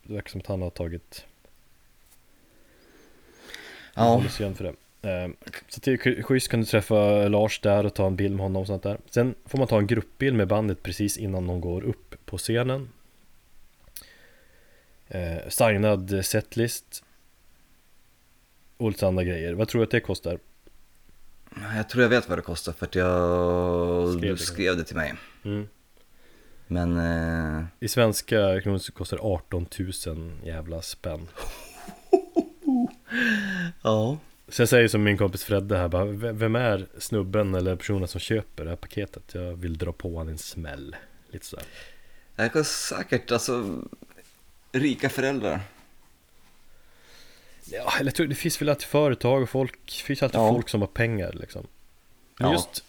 Det 0.02 0.14
verkar 0.14 0.30
som 0.30 0.40
att 0.40 0.46
han 0.46 0.62
har 0.62 0.70
tagit 0.70 1.24
Ja. 3.94 4.22
igen 4.38 4.54
för 4.54 4.64
det. 4.64 4.74
Så 5.68 5.80
det 5.84 5.92
är 5.92 6.22
schysst 6.22 6.48
kan 6.48 6.60
du 6.60 6.66
träffa 6.66 7.28
Lars 7.28 7.60
där 7.60 7.86
och 7.86 7.94
ta 7.94 8.06
en 8.06 8.16
bild 8.16 8.34
med 8.34 8.42
honom 8.42 8.60
och 8.60 8.66
sånt 8.66 8.82
där. 8.82 8.98
Sen 9.10 9.34
får 9.44 9.58
man 9.58 9.66
ta 9.66 9.78
en 9.78 9.86
gruppbild 9.86 10.36
med 10.36 10.48
bandet 10.48 10.82
precis 10.82 11.16
innan 11.16 11.46
de 11.46 11.60
går 11.60 11.84
upp 11.84 12.14
på 12.24 12.38
scenen. 12.38 12.88
Eh, 15.08 15.48
signad 15.48 16.24
setlist. 16.24 17.04
Och 18.76 18.90
lite 18.90 19.06
andra 19.06 19.24
grejer. 19.24 19.54
Vad 19.54 19.68
tror 19.68 19.80
du 19.80 19.84
att 19.84 19.90
det 19.90 20.00
kostar? 20.00 20.38
Jag 21.76 21.88
tror 21.88 22.02
jag 22.02 22.10
vet 22.10 22.28
vad 22.28 22.38
det 22.38 22.42
kostar 22.42 22.72
för 22.72 22.86
att 22.86 22.94
jag 22.94 24.18
Skrev 24.18 24.36
skrev 24.36 24.76
det. 24.76 24.82
det, 24.82 24.86
till 24.86 24.96
mig. 24.96 25.14
Mm. 25.44 25.68
Men, 26.66 26.98
eh, 27.58 27.64
I 27.80 27.88
svenska 27.88 28.60
kronor 28.60 28.78
så 28.78 28.92
kostar 28.92 29.16
det 29.16 29.22
18 29.22 29.66
000 30.06 30.32
jävla 30.44 30.82
spänn. 30.82 31.28
ja. 33.82 34.18
Så 34.48 34.62
jag 34.62 34.68
säger 34.68 34.88
som 34.88 35.02
min 35.02 35.18
kompis 35.18 35.44
Fredde 35.44 35.76
här 35.78 35.88
bara, 35.88 36.04
"V- 36.04 36.32
Vem 36.32 36.56
är 36.56 36.86
snubben 36.98 37.54
eller 37.54 37.76
personen 37.76 38.08
som 38.08 38.20
köper 38.20 38.64
det 38.64 38.70
här 38.70 38.76
paketet? 38.76 39.34
Jag 39.34 39.56
vill 39.56 39.78
dra 39.78 39.92
på 39.92 40.18
han 40.18 40.28
en 40.28 40.38
smäll 40.38 40.96
Lite 41.30 41.46
sådär 41.46 41.64
Jag 42.36 42.52
kan 42.52 42.64
säkert, 42.64 43.30
alltså, 43.30 43.82
rika 44.72 45.08
föräldrar. 45.08 45.60
Ja, 47.72 47.92
eller 48.00 48.26
det 48.28 48.34
finns 48.34 48.62
väl 48.62 48.68
alltid 48.68 48.84
företag 48.84 49.42
och 49.42 49.48
folk 49.48 49.78
Det 49.86 49.92
finns 50.04 50.22
alltid 50.22 50.40
Ja. 50.40 50.48
folk 50.52 50.68
som 50.68 50.80
har 50.80 50.88
pengar 50.88 51.32
liksom 51.32 51.66
Men 52.38 52.48
Ja. 52.48 52.52
just 52.52 52.84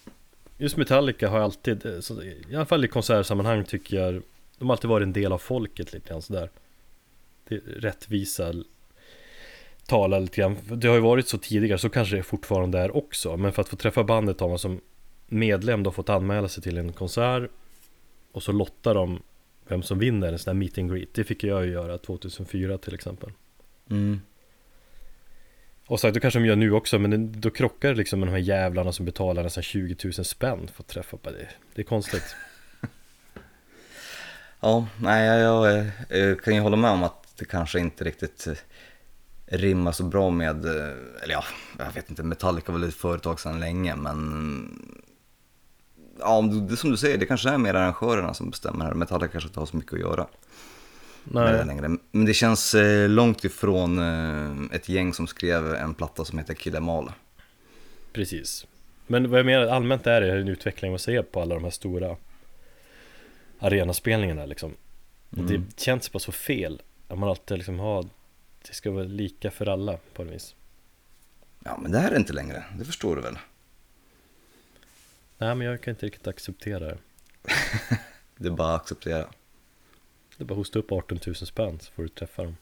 Just 0.57 0.77
Metallica 0.77 1.29
har 1.29 1.39
alltid 1.39 1.85
eh, 1.85 1.99
så, 1.99 2.21
I 2.23 2.55
alla 2.55 2.65
fall 2.65 2.85
i 2.85 2.87
konsertsammanhang 2.87 3.63
tycker 3.65 3.97
jag 3.97 4.21
De 4.57 4.69
har 4.69 4.75
alltid 4.75 4.89
varit 4.89 5.05
en 5.05 5.13
del 5.13 5.31
av 5.31 5.37
folket 5.37 5.93
lite 5.93 6.09
grann 6.09 6.21
sådär 6.21 6.49
Det 7.47 7.55
rättvisa 7.57 8.53
Tala 9.85 10.19
lite 10.19 10.35
grann 10.41 10.57
Det 10.71 10.87
har 10.87 10.95
ju 10.95 11.01
varit 11.01 11.27
så 11.27 11.37
tidigare 11.37 11.77
så 11.79 11.89
kanske 11.89 12.15
det 12.15 12.23
fortfarande 12.23 12.79
är 12.79 12.95
också 12.97 13.37
Men 13.37 13.53
för 13.53 13.61
att 13.61 13.69
få 13.69 13.75
träffa 13.75 14.03
bandet 14.03 14.39
har 14.39 14.49
man 14.49 14.59
som 14.59 14.81
medlem 15.27 15.83
då 15.83 15.91
fått 15.91 16.09
anmäla 16.09 16.47
sig 16.47 16.63
till 16.63 16.77
en 16.77 16.93
konsert 16.93 17.49
Och 18.31 18.43
så 18.43 18.51
lottar 18.51 18.93
de 18.93 19.21
Vem 19.67 19.83
som 19.83 19.99
vinner 19.99 20.31
en 20.31 20.39
sån 20.39 20.51
här 20.51 20.59
meet 20.59 20.77
and 20.77 20.91
greet 20.91 21.09
Det 21.13 21.23
fick 21.23 21.43
jag 21.43 21.65
ju 21.65 21.71
göra 21.71 21.97
2004 21.97 22.77
till 22.77 22.93
exempel 22.93 23.31
Mm. 23.89 24.21
Och 25.87 25.99
sagt, 25.99 26.13
då 26.13 26.19
kanske 26.19 26.39
de 26.39 26.45
gör 26.45 26.55
nu 26.55 26.71
också, 26.71 26.99
men 26.99 27.41
då 27.41 27.49
krockar 27.49 27.89
det 27.89 27.95
liksom 27.95 28.19
med 28.19 28.27
de 28.27 28.31
här 28.31 28.39
jävlarna 28.39 28.91
som 28.91 29.05
betalar 29.05 29.43
nästan 29.43 29.63
20 29.63 29.95
000 30.03 30.13
spänn 30.13 30.67
för 30.73 30.83
att 30.83 30.87
träffa 30.87 31.17
på 31.17 31.29
det. 31.29 31.47
Det 31.73 31.81
är 31.81 31.85
konstigt. 31.85 32.35
Ja, 34.59 34.87
nej, 35.01 35.27
jag, 35.27 35.67
jag, 36.09 36.29
eh, 36.29 36.35
kan 36.35 36.55
ju 36.55 36.61
hålla 36.61 36.77
med 36.77 36.91
om 36.91 37.03
att 37.03 37.37
det 37.37 37.45
kanske 37.45 37.79
inte 37.79 38.03
riktigt 38.03 38.47
eh, 38.47 38.55
rimmar 39.45 39.91
så 39.91 40.03
bra 40.03 40.29
med, 40.29 40.65
eh, 40.65 41.23
eller 41.23 41.33
ja, 41.33 41.43
jag 41.79 41.91
vet 41.91 42.09
inte, 42.09 42.23
Metallica 42.23 42.71
var 42.71 42.79
väl 42.79 42.89
ett 42.89 42.95
företag 42.95 43.39
sedan 43.39 43.59
länge, 43.59 43.95
men 43.95 44.96
ja, 46.19 46.37
om 46.37 46.67
det 46.67 46.77
som 46.77 46.91
du 46.91 46.97
säger, 46.97 47.17
det 47.17 47.25
kanske 47.25 47.49
är 47.49 47.57
mer 47.57 47.73
arrangörerna 47.73 48.33
som 48.33 48.49
bestämmer 48.49 48.85
här. 48.85 48.93
Metallica 48.93 49.31
kanske 49.31 49.47
inte 49.47 49.59
har 49.59 49.65
så 49.65 49.77
mycket 49.77 49.93
att 49.93 49.99
göra 49.99 50.27
Nej, 51.23 51.65
längre. 51.65 51.97
Men 52.11 52.25
det 52.25 52.33
känns 52.33 52.75
eh, 52.75 53.09
långt 53.09 53.43
ifrån 53.43 53.99
eh, 53.99 54.75
ett 54.75 54.89
gäng 54.89 55.13
som 55.13 55.27
skrev 55.27 55.75
en 55.75 55.93
platta 55.93 56.25
som 56.25 56.37
heter 56.37 56.53
Kill 56.53 56.75
Em 56.75 56.89
All. 56.89 57.11
precis. 58.13 58.67
Men 59.07 59.29
vad 59.29 59.39
jag 59.39 59.45
menar 59.45 59.67
allmänt 59.67 60.07
är 60.07 60.21
det 60.21 60.31
en 60.31 60.47
utveckling 60.47 60.91
man 60.91 60.99
ser 60.99 61.21
på 61.21 61.41
alla 61.41 61.55
de 61.55 61.63
här 61.63 61.71
stora 61.71 62.15
arenaspelningarna 63.59 64.45
liksom. 64.45 64.73
Mm. 65.37 65.47
Det 65.47 65.81
känns 65.81 66.11
bara 66.11 66.19
så 66.19 66.31
fel. 66.31 66.81
Att 67.07 67.17
man 67.19 67.29
alltid 67.29 67.57
liksom 67.57 67.79
har, 67.79 68.03
det 68.67 68.73
ska 68.73 68.91
vara 68.91 69.03
lika 69.03 69.51
för 69.51 69.69
alla 69.69 69.97
på 70.13 70.23
något 70.23 70.33
vis. 70.33 70.55
Ja, 71.63 71.79
men 71.81 71.91
det 71.91 71.99
här 71.99 72.11
är 72.11 72.15
inte 72.15 72.33
längre, 72.33 72.63
det 72.79 72.85
förstår 72.85 73.15
du 73.15 73.21
väl? 73.21 73.37
Nej 75.37 75.55
men 75.55 75.67
jag 75.67 75.81
kan 75.81 75.91
inte 75.91 76.05
riktigt 76.05 76.27
acceptera 76.27 76.79
det. 76.79 76.97
Det 78.37 78.47
är 78.47 78.51
bara 78.51 78.75
att 78.75 78.81
acceptera. 78.81 79.27
Det 80.37 80.43
är 80.43 80.45
bara 80.45 80.53
att 80.53 80.57
hosta 80.57 80.79
upp 80.79 80.91
18 80.91 81.19
000 81.27 81.35
spänn 81.35 81.79
så 81.79 81.91
får 81.91 82.03
du 82.03 82.09
träffa 82.09 82.43
dem. 82.43 82.57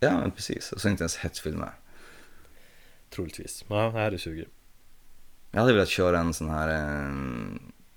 Ja, 0.00 0.20
men 0.20 0.30
precis. 0.30 0.72
Och 0.72 0.80
så 0.80 0.88
inte 0.88 1.02
ens 1.02 1.16
hetsfilm 1.16 1.58
med. 1.58 1.72
Troligtvis. 3.10 3.64
Ja, 3.68 4.10
det 4.10 4.18
suger. 4.18 4.48
Jag 5.50 5.60
hade 5.60 5.72
velat 5.72 5.88
köra 5.88 6.18
en 6.18 6.34
sån 6.34 6.48
här 6.48 6.68
eh, 6.68 7.12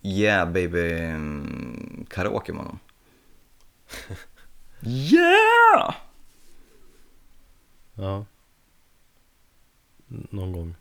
Yeah 0.02 0.52
baby 0.52 0.91
eh, 0.91 1.20
karaoke 2.10 2.54
med 2.54 2.62
honom. 2.62 2.80
yeah! 4.86 5.96
Ja. 7.94 8.26
Någon 10.08 10.52
gång. 10.52 10.76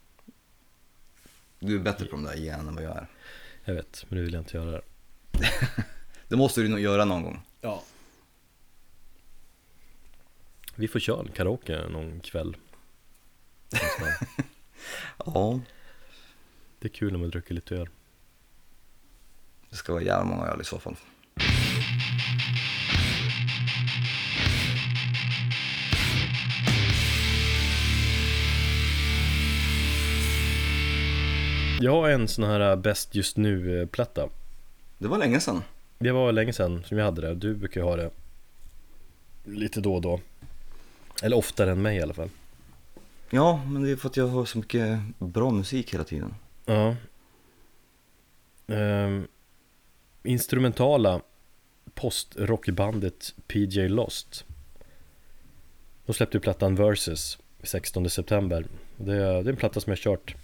Du 1.58 1.76
är 1.76 1.80
bättre 1.80 2.04
på 2.06 2.16
de 2.16 2.24
där 2.24 2.36
yeah 2.36 2.60
än 2.60 2.74
vad 2.74 2.84
jag 2.84 2.96
är. 2.96 3.06
Jag 3.64 3.74
vet, 3.74 4.04
men 4.08 4.18
nu 4.18 4.24
vill 4.24 4.34
jag 4.34 4.40
inte 4.40 4.56
göra 4.56 4.70
det. 4.70 4.82
Det 6.28 6.36
måste 6.36 6.60
du 6.60 6.68
nog 6.68 6.80
göra 6.80 7.04
någon 7.04 7.22
gång. 7.22 7.42
Ja. 7.60 7.82
Vi 10.74 10.88
får 10.88 11.00
köra 11.00 11.20
en 11.20 11.28
karaoke 11.32 11.88
någon 11.88 12.20
kväll. 12.20 12.56
Ja, 15.26 15.60
Det 16.78 16.88
är 16.88 16.92
kul 16.92 17.12
när 17.12 17.18
man 17.18 17.30
dricker 17.30 17.54
lite 17.54 17.76
öl. 17.76 17.88
det 19.70 19.76
ska 19.76 19.92
vara 19.92 20.02
jävla 20.02 20.24
många 20.24 20.46
öl 20.46 20.60
i 20.60 20.64
så 20.64 20.78
fall. 20.78 20.96
Jag 31.82 31.92
har 31.92 32.08
en 32.08 32.28
sån 32.28 32.44
här 32.44 32.76
bäst 32.76 33.14
just 33.14 33.36
nu-platta. 33.36 34.28
Det 34.98 35.08
var 35.08 35.18
länge 35.18 35.40
sedan. 35.40 35.62
Det 35.98 36.12
var 36.12 36.32
länge 36.32 36.52
sedan 36.52 36.84
som 36.84 36.98
jag 36.98 37.04
hade 37.04 37.20
det. 37.20 37.34
Du 37.34 37.54
brukar 37.54 37.80
ju 37.80 37.86
ha 37.86 37.96
det 37.96 38.10
lite 39.44 39.80
då 39.80 39.94
och 39.94 40.02
då. 40.02 40.20
Eller 41.22 41.36
oftare 41.36 41.70
än 41.70 41.82
mig 41.82 41.96
i 41.96 42.02
alla 42.02 42.14
fall. 42.14 42.30
Ja, 43.30 43.64
men 43.66 43.82
det 43.82 43.90
är 43.90 43.96
för 43.96 44.08
att 44.08 44.16
jag 44.16 44.26
har 44.26 44.44
så 44.44 44.58
mycket 44.58 45.00
bra 45.18 45.50
musik 45.50 45.94
hela 45.94 46.04
tiden. 46.04 46.34
Ja. 46.66 46.96
Ehm, 48.66 49.28
instrumentala 50.22 51.20
postrockbandet 51.94 53.34
PJ 53.46 53.88
Lost. 53.88 54.44
De 56.06 56.12
släppte 56.12 56.36
ju 56.36 56.40
plattan 56.40 56.74
Versus 56.74 57.38
16 57.62 58.10
september. 58.10 58.66
Det 58.96 59.14
är, 59.14 59.42
det 59.42 59.48
är 59.48 59.52
en 59.52 59.56
platta 59.56 59.80
som 59.80 59.90
jag 59.90 59.96
har 59.96 60.02
kört 60.02 60.36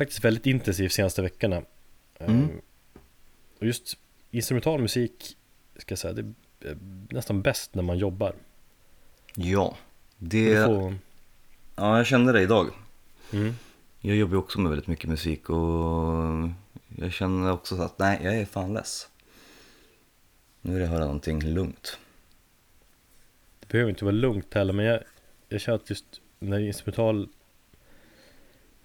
faktiskt 0.00 0.24
väldigt 0.24 0.46
intensivt 0.46 0.92
senaste 0.92 1.22
veckorna. 1.22 1.56
Ehm, 2.18 2.30
Mm. 2.44 2.60
och 3.58 3.66
just 3.66 3.96
instrumental 4.30 4.80
musik 4.80 5.36
ska 5.76 5.92
jag 5.92 5.98
säga, 5.98 6.12
det 6.14 6.20
är 6.68 6.76
nästan 7.10 7.42
bäst 7.42 7.74
när 7.74 7.82
man 7.82 7.98
jobbar. 7.98 8.34
Ja, 9.34 9.76
det... 10.18 10.64
får, 10.66 10.94
Ja, 11.76 11.96
jag 11.96 12.06
kände 12.06 12.32
det 12.32 12.42
idag. 12.42 12.66
mm, 13.32 13.54
Jag 14.00 14.16
jobbar 14.16 14.36
också 14.36 14.60
med 14.60 14.70
väldigt 14.70 14.86
mycket 14.88 15.10
musik 15.10 15.50
och 15.50 15.58
jag 16.96 17.12
känner 17.12 17.52
också 17.52 17.76
så 17.76 17.82
att 17.82 17.98
nej, 17.98 18.20
jag 18.22 18.34
är 18.36 18.44
fan 18.44 18.74
less. 18.74 19.08
Nu 20.60 20.72
vill 20.72 20.82
jag 20.82 20.88
höra 20.88 21.04
någonting 21.04 21.40
lugnt. 21.42 21.98
Det 23.60 23.68
behöver 23.68 23.90
inte 23.90 24.04
vara 24.04 24.14
lugnt 24.14 24.54
heller 24.54 24.72
men 24.72 24.84
jag, 24.84 25.00
jag 25.48 25.60
känner 25.60 25.76
att 25.78 25.90
just 25.90 26.04
när 26.38 26.58
instrumental 26.58 27.28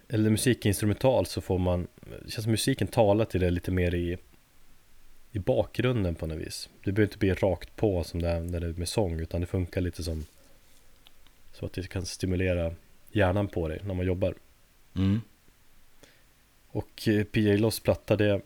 Eller 0.08 0.30
musikinstrumental 0.30 1.26
så 1.26 1.40
får 1.40 1.58
man 1.58 1.86
Det 2.24 2.30
känns 2.30 2.42
som 2.42 2.50
musiken 2.50 2.86
talar 2.86 3.24
till 3.24 3.40
det 3.40 3.50
lite 3.50 3.70
mer 3.70 3.94
i 3.94 4.16
I 5.32 5.38
bakgrunden 5.38 6.14
på 6.14 6.26
något 6.26 6.38
vis 6.38 6.68
Det 6.84 6.92
behöver 6.92 7.12
inte 7.12 7.18
bli 7.18 7.34
rakt 7.34 7.76
på 7.76 8.04
som 8.04 8.22
det 8.22 8.28
är 8.28 8.40
när 8.40 8.60
det 8.60 8.66
är 8.66 8.72
med 8.72 8.88
sång 8.88 9.20
utan 9.20 9.40
det 9.40 9.46
funkar 9.46 9.80
lite 9.80 10.02
som 10.02 10.26
Så 11.52 11.66
att 11.66 11.72
det 11.72 11.88
kan 11.88 12.06
stimulera 12.06 12.74
hjärnan 13.12 13.48
på 13.48 13.68
dig 13.68 13.80
när 13.84 13.94
man 13.94 14.06
jobbar 14.06 14.34
Mm. 14.96 15.20
Och 16.68 17.08
eh, 17.08 17.24
PJ 17.24 17.56
Loss 17.56 17.80
platta 17.80 18.16
det 18.16 18.40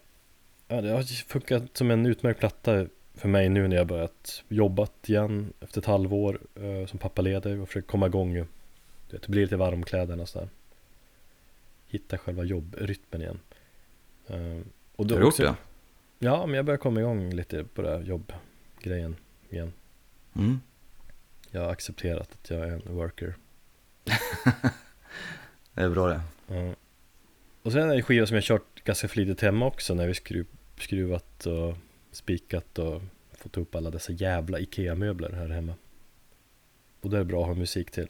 ja, 0.68 0.80
Det 0.80 0.90
har 0.90 1.02
funkat 1.02 1.76
som 1.76 1.90
en 1.90 2.06
utmärkt 2.06 2.40
platta 2.40 2.86
för 3.14 3.28
mig 3.28 3.48
nu 3.48 3.68
när 3.68 3.76
jag 3.76 3.86
börjat 3.86 4.44
jobbat 4.48 5.08
igen 5.08 5.52
efter 5.60 5.80
ett 5.80 5.86
halvår 5.86 6.40
eh, 6.54 6.86
som 6.86 6.98
pappaledig 6.98 7.60
och 7.60 7.68
försöker 7.68 7.88
komma 7.88 8.06
igång. 8.06 8.34
Du 8.34 8.46
vet, 9.16 9.26
bli 9.26 9.42
lite 9.42 9.56
varm 9.56 9.74
om 9.74 9.82
kläderna 9.82 10.22
och 10.22 10.28
sådär. 10.28 10.48
Hitta 11.90 12.18
själva 12.18 12.44
jobbrytmen 12.44 13.22
igen. 13.22 13.38
Eh, 14.26 14.60
och 14.96 15.06
då 15.06 15.14
Har 15.14 15.20
du 15.20 15.24
gjort 15.26 15.32
också- 15.32 15.42
det? 15.42 15.54
Ja, 16.18 16.46
men 16.46 16.54
jag 16.56 16.64
börjar 16.64 16.78
komma 16.78 17.00
igång 17.00 17.30
lite 17.34 17.64
på 17.64 17.82
det 17.82 17.90
här 17.90 18.00
jobbgrejen 18.00 19.16
igen. 19.50 19.72
Mm. 20.36 20.60
Jag 21.50 21.60
har 21.60 21.68
accepterat 21.72 22.32
att 22.32 22.50
jag 22.50 22.60
är 22.60 22.72
en 22.72 22.94
worker. 22.96 23.34
Det 25.74 25.82
är 25.82 25.90
bra 25.90 26.08
det. 26.08 26.20
Ja. 26.46 26.74
Och 27.62 27.72
sen 27.72 27.90
är 27.90 27.94
det 27.96 28.02
skiva 28.02 28.26
som 28.26 28.34
jag 28.34 28.44
kört 28.44 28.84
ganska 28.84 29.08
flitigt 29.08 29.40
hemma 29.40 29.66
också 29.66 29.94
när 29.94 30.06
vi 30.06 30.14
skruv, 30.14 30.46
skruvat 30.78 31.46
och 31.46 31.76
spikat 32.12 32.78
och 32.78 33.02
fått 33.32 33.56
upp 33.56 33.74
alla 33.74 33.90
dessa 33.90 34.12
jävla 34.12 34.58
IKEA-möbler 34.58 35.30
här 35.32 35.48
hemma. 35.48 35.74
Och 37.00 37.10
det 37.10 37.18
är 37.18 37.24
bra 37.24 37.40
att 37.40 37.46
ha 37.46 37.54
musik 37.54 37.90
till. 37.90 38.08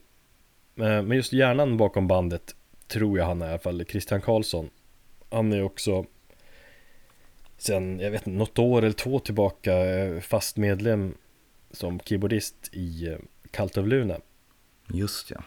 Men 0.74 1.06
men 1.08 1.16
just 1.16 1.32
hjärnan 1.32 1.76
bakom 1.76 2.06
bandet 2.08 2.54
tror 2.90 3.18
jag 3.18 3.26
han 3.26 3.42
är 3.42 3.46
i 3.46 3.50
alla 3.50 3.58
fall, 3.58 3.84
Christian 3.88 4.20
Karlsson. 4.20 4.70
Han 5.30 5.52
är 5.52 5.62
också 5.62 6.06
sen, 7.58 8.00
jag 8.00 8.10
vet 8.10 8.26
inte, 8.26 8.38
något 8.38 8.58
år 8.58 8.82
eller 8.82 8.92
två 8.92 9.18
tillbaka 9.18 9.74
eh, 9.74 10.20
fast 10.20 10.56
medlem 10.56 11.14
som 11.70 12.00
keyboardist 12.00 12.70
i 12.72 13.06
eh, 13.08 13.18
Cult 13.50 13.76
of 13.76 13.86
Luna. 13.86 14.20
Just 14.88 15.30
ja. 15.30 15.42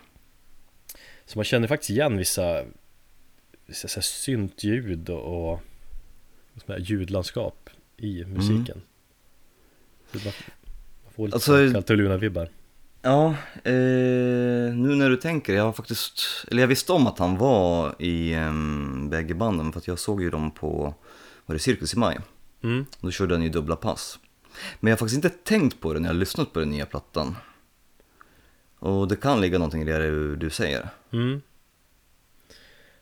Så 1.26 1.38
man 1.38 1.46
känner 1.46 1.68
faktiskt 1.68 1.90
igen 1.90 2.18
vissa, 2.18 2.66
vissa 3.66 3.88
så 3.88 3.96
här 3.96 4.02
syntljud 4.02 5.10
och, 5.10 5.52
och 5.54 5.60
här 6.68 6.78
ljudlandskap 6.80 7.70
i 7.98 8.26
musiken. 8.26 8.82
Så 10.12 10.18
man, 10.18 10.34
man 11.04 11.14
får 11.14 11.26
lite 11.28 11.36
Alltså- 11.36 11.78
alltså, 11.78 11.94
Luna-vibbar. 11.96 12.50
Ja, 13.06 13.36
eh, 13.64 13.74
nu 14.74 14.96
när 14.96 15.10
du 15.10 15.16
tänker, 15.18 15.54
jag 15.54 15.64
har 15.64 15.74
faktiskt, 15.74 16.22
eller 16.52 16.62
jag 16.64 16.68
visste 16.68 16.92
om 16.92 17.08
att 17.08 17.20
han 17.20 17.38
var 17.38 17.96
i 18.02 18.34
eh, 18.34 18.54
bägge 19.10 19.34
banden 19.34 19.72
för 19.72 19.80
att 19.80 19.88
jag 19.88 20.00
såg 20.00 20.22
ju 20.22 20.30
dem 20.30 20.52
på, 20.52 20.94
var 21.46 21.54
det 21.54 21.60
Cirkus 21.60 21.94
i 21.94 21.98
maj? 21.98 22.20
Mm. 22.64 22.86
Då 23.00 23.12
körde 23.12 23.36
han 23.36 23.44
ju 23.44 23.50
dubbla 23.50 23.76
pass. 23.76 24.20
Men 24.80 24.90
jag 24.90 24.96
har 24.96 25.00
faktiskt 25.00 25.26
inte 25.26 25.30
tänkt 25.30 25.80
på 25.80 25.94
det 25.94 26.00
när 26.00 26.10
jag 26.10 26.14
har 26.14 26.20
lyssnat 26.20 26.54
på 26.54 26.60
den 26.60 26.70
nya 26.70 26.86
plattan. 26.86 27.36
Och 28.80 29.08
det 29.08 29.16
kan 29.16 29.42
ligga 29.42 29.58
någonting 29.58 29.82
i 29.82 29.86
det 29.86 30.36
du, 30.36 30.50
säger. 30.50 30.90
Mm. 31.12 31.42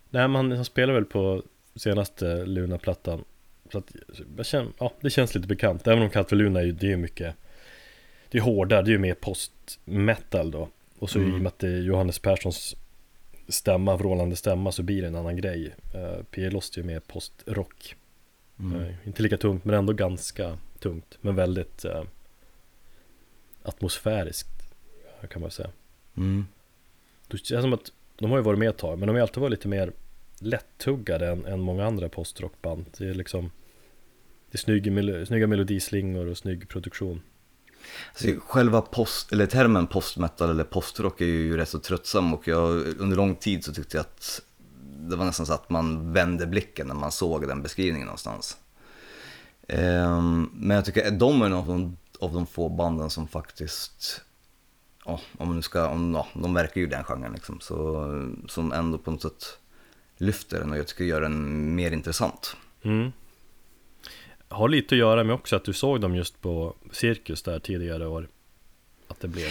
Nej 0.10 0.28
men 0.28 0.36
han, 0.36 0.52
han 0.52 0.66
spelar 0.66 0.94
väl 0.94 1.06
på 1.06 1.44
senaste 1.76 2.46
Luna-plattan 2.46 3.24
Så 3.72 3.78
att 3.78 3.96
jag 4.38 4.46
känner, 4.46 4.72
ja 4.78 4.94
det 5.02 5.10
känns 5.10 5.36
lite 5.36 5.48
bekant 5.48 5.88
Även 5.88 6.04
om 6.04 6.10
Kallt 6.10 6.30
för 6.30 6.36
Luna 6.36 6.60
är 6.60 6.64
ju, 6.64 6.72
det 6.72 6.92
är 6.92 6.98
mycket 6.98 7.36
Det 8.32 8.38
är 8.38 8.42
hårdare, 8.42 8.82
det 8.82 8.90
är 8.90 8.92
ju 8.94 8.98
mer 9.00 9.14
post-metal 9.14 10.52
då 10.52 10.70
Och 11.00 11.10
så 11.10 11.20
Mm. 11.20 11.32
i 11.32 11.38
och 11.38 11.40
med 11.42 11.48
att 11.48 11.60
det 11.60 11.68
är 11.68 11.82
Johannes 11.82 12.20
Perssons 12.20 12.76
stämma, 13.48 13.98
vrålande 13.98 14.36
stämma 14.36 14.72
så 14.72 14.84
blir 14.84 15.02
det 15.02 15.08
en 15.08 15.16
annan 15.16 15.38
grej 15.38 15.76
uh, 15.96 16.24
P. 16.32 16.50
Lost 16.50 16.78
är 16.78 16.82
ju 16.82 16.88
mer 16.88 17.00
post-rock 17.00 17.96
Mm. 18.60 18.82
Eh, 18.82 18.94
Inte 19.06 19.24
lika 19.24 19.38
tungt 19.38 19.66
men 19.66 19.76
ändå 19.76 19.94
ganska 19.94 20.58
tungt 20.80 21.18
Men 21.22 21.36
väldigt 21.36 21.86
eh, 21.86 22.04
atmosfäriskt 23.64 24.74
kan 25.30 25.42
man 25.42 25.52
säga 25.52 25.70
Mm. 26.18 26.46
Det 27.28 27.38
känns 27.46 27.62
som 27.64 27.74
att 27.74 27.92
de 28.16 28.32
har 28.32 28.38
ju 28.38 28.44
varit 28.44 28.60
med 28.60 28.70
ett 28.70 28.78
tag 28.78 29.00
men 29.00 29.08
de 29.08 29.12
har 29.14 29.18
ju 29.18 29.22
alltid 29.22 29.42
varit 29.42 29.52
lite 29.52 29.68
mer 29.68 29.92
lättuggade 30.40 31.28
än, 31.28 31.46
än 31.46 31.60
många 31.60 31.86
andra 31.86 32.10
postrockband 32.10 32.86
Det 32.98 33.10
är 33.10 33.14
liksom 33.14 33.52
Det 34.52 34.56
är 34.56 34.60
snygga, 34.60 34.92
melo- 34.92 35.26
snygga 35.26 35.48
melodislingor 35.48 36.26
och 36.28 36.38
snygg 36.38 36.70
produktion 36.70 37.22
Alltså, 38.14 38.28
själva 38.48 38.82
post, 38.82 39.32
eller 39.32 39.46
termen 39.46 39.88
postmetal 39.88 40.50
eller 40.50 40.64
postrock 40.64 41.22
är 41.22 41.26
ju 41.26 41.58
rätt 41.58 41.70
så 41.70 41.80
tröttsam 41.80 42.34
och 42.34 42.48
jag, 42.48 42.70
under 43.00 43.18
lång 43.18 43.36
tid 43.36 43.66
så 43.66 43.74
tyckte 43.74 43.98
jag 43.98 44.02
att 44.02 44.42
det 45.10 45.16
var 45.16 45.26
nästan 45.26 45.46
så 45.46 45.54
att 45.54 45.70
man 45.70 46.14
vände 46.14 46.48
blicken 46.48 46.88
när 46.88 46.96
man 46.96 47.12
såg 47.12 47.48
den 47.48 47.62
beskrivningen 47.62 48.06
någonstans. 48.06 48.58
Ehm, 49.68 50.50
men 50.54 50.76
jag 50.76 50.86
tycker 50.86 51.08
att 51.08 51.20
de 51.20 51.42
är 51.42 51.50
någon 51.50 51.60
av 51.60 51.68
de, 51.68 51.98
av 52.20 52.34
de 52.34 52.48
få 52.48 52.70
banden 52.70 53.10
som 53.10 53.28
faktiskt, 53.28 54.22
ja, 55.06 55.20
om 55.38 55.48
man 55.48 55.56
nu 55.56 55.62
ska, 55.62 55.88
om, 55.88 56.14
ja, 56.14 56.28
de 56.34 56.54
verkar 56.54 56.82
ju 56.82 56.88
i 56.88 56.90
den 56.90 57.04
genren 57.04 57.34
liksom, 57.34 57.60
så, 57.60 58.06
som 58.48 58.72
ändå 58.72 58.98
på 58.98 59.12
något 59.12 59.22
sätt 59.22 59.58
lyfter 60.18 60.60
den 60.60 60.72
och 60.72 60.78
jag 60.78 60.88
tycker 60.88 61.04
gör 61.04 61.22
den 61.22 61.76
mer 61.76 61.92
intressant. 61.92 62.56
mm. 62.82 63.12
Har 64.52 64.70
lite 64.70 64.96
att 64.96 65.00
göra 65.00 65.24
med 65.24 65.34
också 65.36 65.56
att 65.56 65.64
du 65.64 65.74
såg 65.74 66.02
dem 66.02 66.16
just 66.16 66.42
på 66.42 66.76
Cirkus 66.92 67.42
där 67.44 67.60
tidigare 67.60 68.08
år 68.08 68.28
Att 69.08 69.20
det 69.20 69.28
blev 69.28 69.48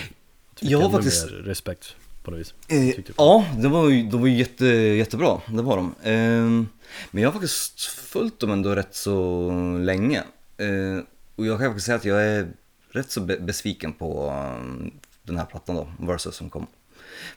att 0.52 0.62
Jag 0.62 0.78
har 0.80 0.90
faktiskt- 0.90 1.30
mer 1.30 1.36
respekt 1.38 1.96
på 2.22 2.30
något 2.30 2.40
vis 2.40 2.54
Eh, 2.68 2.88
ja, 3.16 3.46
det 3.58 3.68
var 3.68 3.88
ju, 3.88 4.02
de 4.02 4.20
var 4.20 4.26
ju 4.28 4.36
jätte, 4.38 4.66
jättebra, 4.66 5.40
det 5.48 5.62
var 5.62 5.76
de. 5.76 5.94
Eh, 6.02 6.66
men 7.10 7.22
jag 7.22 7.28
har 7.28 7.32
faktiskt 7.32 7.80
följt 7.84 8.38
dem 8.38 8.50
ändå 8.50 8.74
rätt 8.74 8.94
så 8.94 9.50
länge. 9.80 10.18
Eh, 10.56 11.04
och 11.36 11.46
jag 11.46 11.58
kan 11.58 11.66
faktiskt 11.68 11.86
säga 11.86 11.96
att 11.96 12.04
jag 12.04 12.22
är 12.26 12.48
rätt 12.90 13.10
så 13.10 13.20
be- 13.20 13.38
besviken 13.40 13.92
på 13.92 14.26
eh, 14.26 14.86
den 15.22 15.36
här 15.36 15.44
plattan 15.44 15.76
då, 15.76 15.88
Versus 15.98 16.34
som 16.34 16.50
kom. 16.50 16.66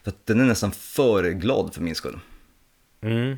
För 0.02 0.10
att 0.10 0.26
den 0.26 0.40
är 0.40 0.44
nästan 0.44 0.72
för 0.72 1.30
glad 1.30 1.74
för 1.74 1.82
min 1.82 1.94
skull. 1.94 2.18
mm. 3.00 3.36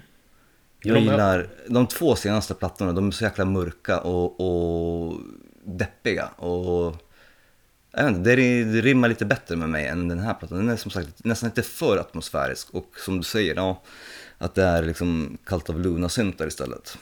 Jag 0.86 1.00
gillar 1.00 1.48
de 1.68 1.86
två 1.86 2.16
senaste 2.16 2.54
plattorna, 2.54 2.92
de 2.92 3.06
är 3.06 3.10
så 3.10 3.24
jäkla 3.24 3.44
mörka 3.44 4.00
och, 4.00 4.40
och 4.40 5.20
deppiga. 5.64 6.26
Och 6.26 6.96
jag 7.92 8.04
vet 8.04 8.16
inte, 8.16 8.36
det, 8.36 8.64
det 8.64 8.80
rimmar 8.80 9.08
lite 9.08 9.24
bättre 9.24 9.56
med 9.56 9.68
mig 9.68 9.86
än 9.86 10.08
den 10.08 10.18
här 10.18 10.34
plattan. 10.34 10.58
Den 10.58 10.68
är 10.68 10.76
som 10.76 10.90
sagt 10.90 11.24
nästan 11.24 11.48
lite 11.48 11.62
för 11.62 11.98
atmosfärisk 11.98 12.74
och 12.74 12.92
som 12.96 13.16
du 13.16 13.22
säger, 13.22 13.54
ja, 13.54 13.82
att 14.38 14.54
det 14.54 14.62
är 14.62 14.82
liksom 14.82 15.38
kallt 15.46 15.70
av 15.70 15.80
Luna-syntar 15.80 16.46
istället. 16.46 16.98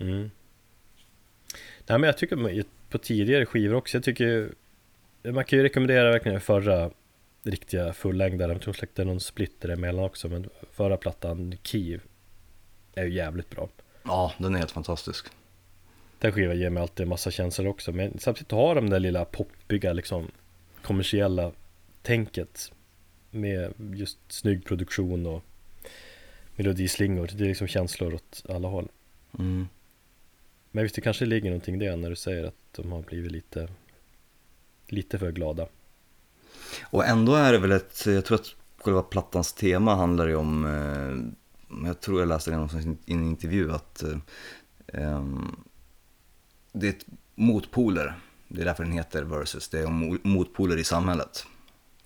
Mm. 0.00 0.30
Nej 1.86 1.98
men 1.98 2.02
jag 2.02 2.18
tycker 2.18 2.64
på 2.88 2.98
tidigare 2.98 3.46
skivor 3.46 3.74
också, 3.74 3.96
jag 3.96 4.04
tycker 4.04 4.54
Man 5.24 5.44
kan 5.44 5.58
ju 5.58 5.62
rekommendera 5.62 6.10
verkligen 6.10 6.40
förra 6.40 6.90
riktiga 7.42 7.92
fullängdaren, 7.92 8.52
jag 8.52 8.62
tror 8.62 8.74
släppte 8.74 9.04
någon 9.04 9.20
splitter 9.20 9.68
emellan 9.68 10.04
också 10.04 10.28
men 10.28 10.48
förra 10.72 10.96
plattan, 10.96 11.54
Kiev 11.62 12.00
är 12.94 13.04
ju 13.04 13.14
jävligt 13.14 13.50
bra 13.50 13.68
Ja, 14.02 14.32
den 14.38 14.54
är 14.54 14.58
helt 14.58 14.70
fantastisk. 14.70 15.26
Den 16.18 16.32
skivan 16.32 16.58
ger 16.58 16.70
mig 16.70 16.80
alltid 16.80 17.04
en 17.04 17.08
massa 17.08 17.30
känslor 17.30 17.66
också 17.66 17.92
men 17.92 18.18
samtidigt 18.18 18.52
har 18.52 18.74
de 18.74 18.90
det 18.90 18.98
lilla 18.98 19.24
poppiga 19.24 19.92
liksom 19.92 20.30
kommersiella 20.82 21.52
tänket 22.02 22.72
med 23.30 23.72
just 23.94 24.18
snygg 24.28 24.64
produktion 24.64 25.26
och 25.26 25.42
melodislingor, 26.56 27.30
det 27.32 27.44
är 27.44 27.48
liksom 27.48 27.66
känslor 27.66 28.14
åt 28.14 28.42
alla 28.48 28.68
håll 28.68 28.88
Mm. 29.38 29.68
Men 30.70 30.82
visst 30.82 30.94
det 30.94 31.00
kanske 31.00 31.24
ligger 31.24 31.50
någonting 31.50 31.74
i 31.74 31.78
det 31.78 31.96
när 31.96 32.10
du 32.10 32.16
säger 32.16 32.44
att 32.44 32.54
de 32.72 32.92
har 32.92 33.02
blivit 33.02 33.32
lite 33.32 33.68
Lite 34.86 35.18
för 35.18 35.32
glada 35.32 35.66
Och 36.82 37.06
ändå 37.06 37.34
är 37.34 37.52
det 37.52 37.58
väl 37.58 37.72
ett, 37.72 38.06
jag 38.06 38.24
tror 38.24 38.38
att 38.38 38.54
själva 38.78 39.02
plattans 39.02 39.52
tema 39.52 39.94
handlar 39.94 40.26
ju 40.26 40.34
om, 40.36 40.64
eh, 40.64 41.32
jag 41.84 42.00
tror 42.00 42.20
jag 42.20 42.28
läste 42.28 42.50
det 42.50 42.56
någonstans 42.56 42.86
i 42.86 43.12
en 43.12 43.24
intervju 43.24 43.72
att 43.72 44.02
eh, 44.02 44.18
ehm, 44.86 45.56
det 46.72 46.86
är 46.86 46.90
ett 46.90 47.06
motpoler, 47.34 48.14
det 48.48 48.60
är 48.60 48.64
därför 48.64 48.84
den 48.84 48.92
heter 48.92 49.22
Versus, 49.22 49.68
det 49.68 49.78
är 49.78 49.86
motpoler 50.28 50.76
i 50.76 50.84
samhället. 50.84 51.46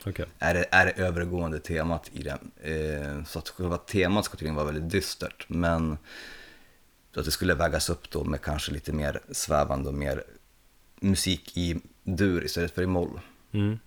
Okej 0.04 0.26
Är 0.38 0.54
det, 0.54 0.66
är 0.70 0.86
det 0.86 0.92
övergående 0.92 1.60
temat 1.60 2.10
i 2.12 2.22
den. 2.22 2.50
Eh, 2.62 3.24
så 3.24 3.38
att 3.38 3.48
själva 3.48 3.76
temat 3.76 4.24
ska 4.24 4.36
tydligen 4.36 4.54
vara 4.54 4.66
väldigt 4.66 4.90
dystert, 4.90 5.48
men 5.48 5.98
att 7.16 7.24
det 7.24 7.30
skulle 7.30 7.54
vägas 7.54 7.90
upp 7.90 8.10
då 8.10 8.24
med 8.24 8.40
kanske 8.40 8.72
lite 8.72 8.92
mer 8.92 9.20
svävande 9.30 9.88
och 9.88 9.94
mer 9.94 10.24
musik 11.00 11.56
i 11.56 11.80
dur 12.02 12.44
istället 12.44 12.74
för 12.74 12.82
i 12.82 12.86
moll. 12.86 13.20
mm. 13.52 13.78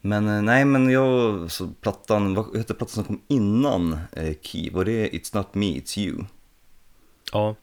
Men 0.00 0.28
eh, 0.28 0.42
nej, 0.42 0.64
men 0.64 0.90
jag, 0.90 1.50
så 1.50 1.68
plattan, 1.80 2.34
vad 2.34 2.56
heter 2.56 2.74
plattan 2.74 2.94
som 2.94 3.04
kom 3.04 3.22
innan 3.28 3.98
eh, 4.12 4.36
Key? 4.42 4.70
Var 4.70 4.84
det 4.84 5.10
It's 5.10 5.36
Not 5.36 5.54
Me, 5.54 5.66
It's 5.66 5.98
You? 5.98 6.24
Ja, 7.32 7.54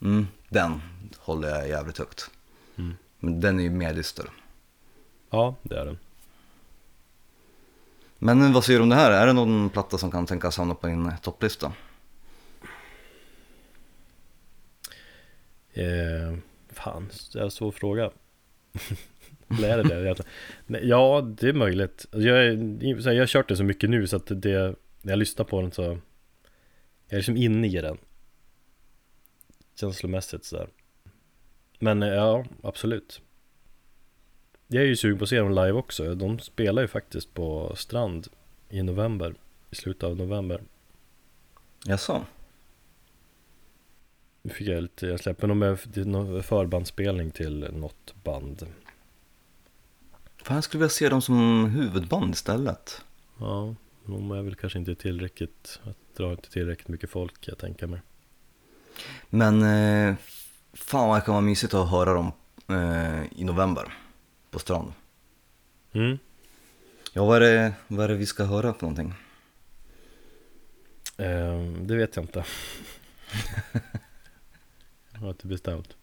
Mm, 0.00 0.26
den 0.48 0.80
håller 1.18 1.48
jag 1.48 1.68
jävligt 1.68 1.98
högt. 1.98 2.30
Mm. 2.76 2.94
Men 3.18 3.40
den 3.40 3.58
är 3.58 3.62
ju 3.62 3.70
mer 3.70 3.94
dyster. 3.94 4.26
ja 5.30 5.54
det 5.62 5.78
är 5.78 5.84
den 5.84 5.98
Men 8.18 8.42
eh, 8.42 8.52
vad 8.52 8.64
säger 8.64 8.78
du 8.78 8.82
om 8.82 8.88
det 8.88 8.96
här? 8.96 9.10
Är 9.10 9.26
det 9.26 9.32
någon 9.32 9.70
platta 9.70 9.98
som 9.98 10.10
kan 10.10 10.26
tänkas 10.26 10.56
hamna 10.58 10.74
på 10.74 10.86
din 10.86 11.06
eh, 11.06 11.16
topplista? 11.16 11.72
eh, 15.72 16.38
Fan, 16.72 17.10
det 17.32 17.38
är 17.38 17.44
en 17.44 17.50
svår 17.50 17.72
fråga 17.72 18.10
Eller 19.48 19.68
är 19.68 19.82
det 19.82 19.88
det? 19.88 20.02
Egentligen? 20.02 20.88
Ja, 20.88 21.34
det 21.40 21.48
är 21.48 21.52
möjligt. 21.52 22.06
Alltså, 22.12 22.28
jag, 22.28 22.46
är, 22.46 23.12
jag 23.12 23.22
har 23.22 23.26
kört 23.26 23.48
den 23.48 23.56
så 23.56 23.64
mycket 23.64 23.90
nu 23.90 24.06
så 24.06 24.16
att 24.16 24.42
det 24.42 24.74
När 25.02 25.12
jag 25.12 25.18
lyssnar 25.18 25.44
på 25.44 25.60
den 25.60 25.72
så 25.72 25.82
Jag 25.82 25.98
är 27.08 27.16
liksom 27.16 27.36
inne 27.36 27.68
i 27.68 27.80
den. 27.80 27.98
Känslomässigt 29.80 30.44
sådär 30.44 30.68
Men 31.78 32.02
eh, 32.02 32.08
ja, 32.08 32.44
absolut. 32.62 33.20
Jag 34.66 34.82
är 34.82 34.86
ju 34.86 34.96
sugen 34.96 35.18
på 35.18 35.24
att 35.24 35.28
se 35.28 35.38
dem 35.38 35.50
live 35.50 35.72
också. 35.72 36.14
De 36.14 36.38
spelar 36.38 36.82
ju 36.82 36.88
faktiskt 36.88 37.34
på 37.34 37.76
Strand 37.76 38.28
I 38.70 38.82
november 38.82 39.34
I 39.70 39.74
slutet 39.74 40.02
av 40.04 40.16
november. 40.16 40.60
Jaså? 41.86 42.24
Nu 44.42 44.50
fick 44.50 44.68
jag 44.68 44.82
lite, 44.82 45.06
jag 45.06 45.20
släpper 45.20 45.46
nog 45.46 45.56
med 45.56 45.78
förbandsspelning 46.44 47.30
till 47.30 47.68
något 47.72 48.14
band 48.24 48.66
Fan, 50.44 50.54
jag 50.54 50.64
skulle 50.64 50.78
vilja 50.78 50.90
se 50.90 51.08
dem 51.08 51.22
som 51.22 51.66
huvudband 51.70 52.34
istället. 52.34 53.04
Ja, 53.40 53.74
de 54.06 54.30
är 54.30 54.42
väl 54.42 54.54
kanske 54.54 54.78
inte 54.78 54.94
tillräckligt, 54.94 55.80
att 55.82 56.16
dra 56.16 56.30
inte 56.30 56.50
tillräckligt 56.50 56.88
mycket 56.88 57.10
folk 57.10 57.48
jag 57.48 57.58
tänker 57.58 57.86
mig 57.86 58.00
Men 59.30 59.62
eh, 59.62 60.14
fan 60.72 61.08
vad 61.08 61.16
det 61.16 61.24
kan 61.24 61.34
vara 61.34 61.42
mysigt 61.44 61.74
att 61.74 61.90
höra 61.90 62.14
dem 62.14 62.32
eh, 62.68 63.22
i 63.40 63.44
november 63.44 63.98
på 64.50 64.58
strand. 64.58 64.92
mm. 65.92 66.18
Ja, 67.12 67.24
vad 67.24 67.36
är, 67.36 67.40
det, 67.40 67.72
vad 67.88 68.04
är 68.04 68.08
det 68.08 68.14
vi 68.14 68.26
ska 68.26 68.44
höra 68.44 68.74
för 68.74 68.82
någonting? 68.82 69.14
Ehm, 71.16 71.86
Det 71.86 71.96
vet 71.96 72.16
jag 72.16 72.24
inte 72.24 72.44
Jag 75.12 75.20
har 75.20 75.28
inte 75.30 75.46
bestämt 75.46 75.96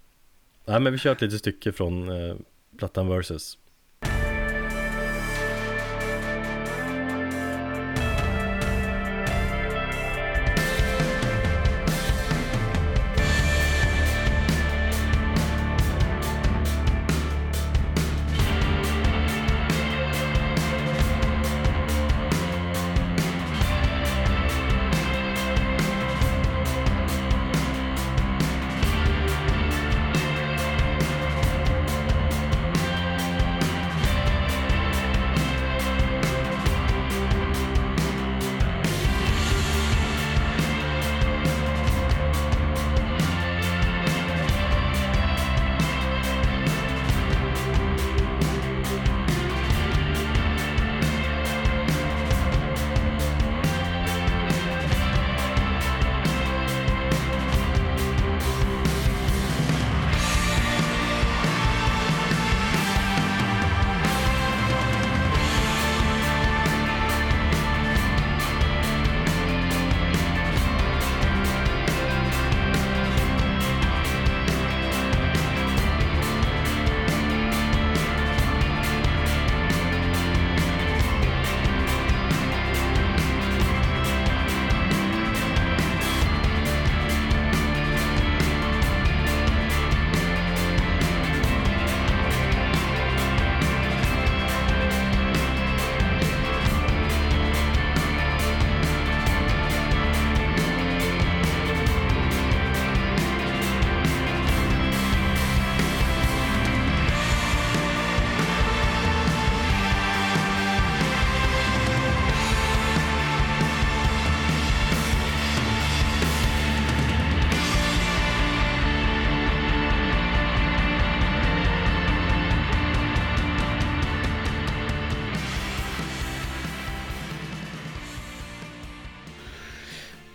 Nej 0.65 0.79
men 0.79 0.93
vi 0.93 0.99
kör 0.99 1.11
ett 1.11 1.21
litet 1.21 1.39
stycke 1.39 1.71
från 1.71 2.09
eh, 2.09 2.35
plattan 2.77 3.07
Versus 3.09 3.57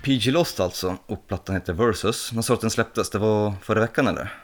PG 0.07 0.33
Lost 0.33 0.61
alltså, 0.61 0.97
och 1.07 1.27
plattan 1.27 1.55
heter 1.55 1.73
Versus. 1.73 2.33
När 2.33 2.43
sa 2.43 2.55
att 2.55 2.61
den 2.61 2.71
släpptes? 2.71 3.11
Det 3.11 3.19
var 3.19 3.53
förra 3.63 3.81
veckan 3.81 4.07
eller? 4.07 4.35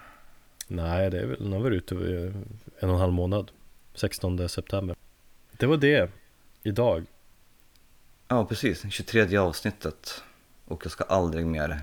Nej, 0.66 1.10
det 1.10 1.20
är 1.20 1.26
väl, 1.26 1.36
den 1.38 1.52
har 1.52 1.60
varit 1.60 1.76
ute 1.76 1.94
en 1.94 2.88
och 2.88 2.94
en 2.94 3.00
halv 3.00 3.12
månad 3.12 3.50
16 3.94 4.48
september 4.48 4.96
Det 5.52 5.66
var 5.66 5.76
det, 5.76 6.10
idag 6.62 7.04
Ja, 8.28 8.44
precis. 8.44 8.84
23 8.90 9.36
avsnittet. 9.36 10.22
Och 10.64 10.80
jag 10.84 10.92
ska 10.92 11.04
aldrig 11.04 11.46
mer 11.46 11.80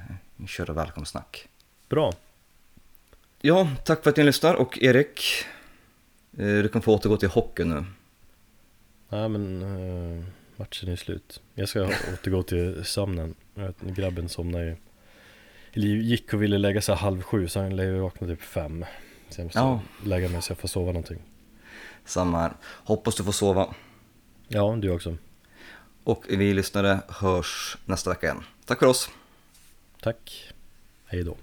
köra 0.47 0.73
välkomstsnack. 0.73 1.47
Bra, 1.89 2.13
Ja, 3.41 3.69
tack 3.85 4.03
för 4.03 4.09
att 4.09 4.17
ni 4.17 4.23
lyssnar 4.23 4.53
och 4.53 4.77
Erik, 4.81 5.21
eh, 6.37 6.45
du 6.45 6.69
kan 6.69 6.81
få 6.81 6.93
återgå 6.93 7.17
till 7.17 7.29
hockey 7.29 7.63
nu. 7.63 7.85
nej 9.09 9.29
men 9.29 9.61
eh, 9.61 10.25
matchen 10.59 10.89
är 10.91 10.95
slut 10.95 11.41
Jag 11.53 11.69
ska 11.69 11.83
återgå 12.13 12.43
till 12.43 12.85
sömnen 12.85 13.35
Grabben 13.81 14.29
somnade 14.29 14.65
ju 14.65 14.75
Eller 15.73 15.87
gick 15.87 16.33
och 16.33 16.43
ville 16.43 16.57
lägga 16.57 16.81
sig 16.81 16.95
halv 16.95 17.21
sju 17.21 17.47
så 17.47 17.59
han 17.59 17.75
lär 17.75 17.83
ju 17.83 17.99
vakna 17.99 18.27
typ 18.27 18.41
fem 18.41 18.85
Så 19.29 19.41
jag 19.41 19.45
måste 19.45 19.59
Ja. 19.59 19.81
lägga 20.03 20.29
mig 20.29 20.41
så 20.41 20.51
jag 20.51 20.57
får 20.57 20.67
sova 20.67 20.87
någonting 20.91 21.21
Samma 22.05 22.39
här. 22.39 22.51
Hoppas 22.63 23.15
du 23.15 23.23
får 23.23 23.31
sova. 23.31 23.75
Ja, 24.47 24.77
du 24.81 24.89
också 24.91 25.17
Och 26.03 26.25
vi 26.29 26.53
lyssnare 26.53 26.99
hörs 27.09 27.77
nästa 27.85 28.09
vecka 28.09 28.25
igen. 28.25 28.43
Tack 28.65 28.79
för 28.79 28.85
oss! 28.85 29.09
Tack 30.01 30.53
Hej 31.05 31.23
då 31.23 31.35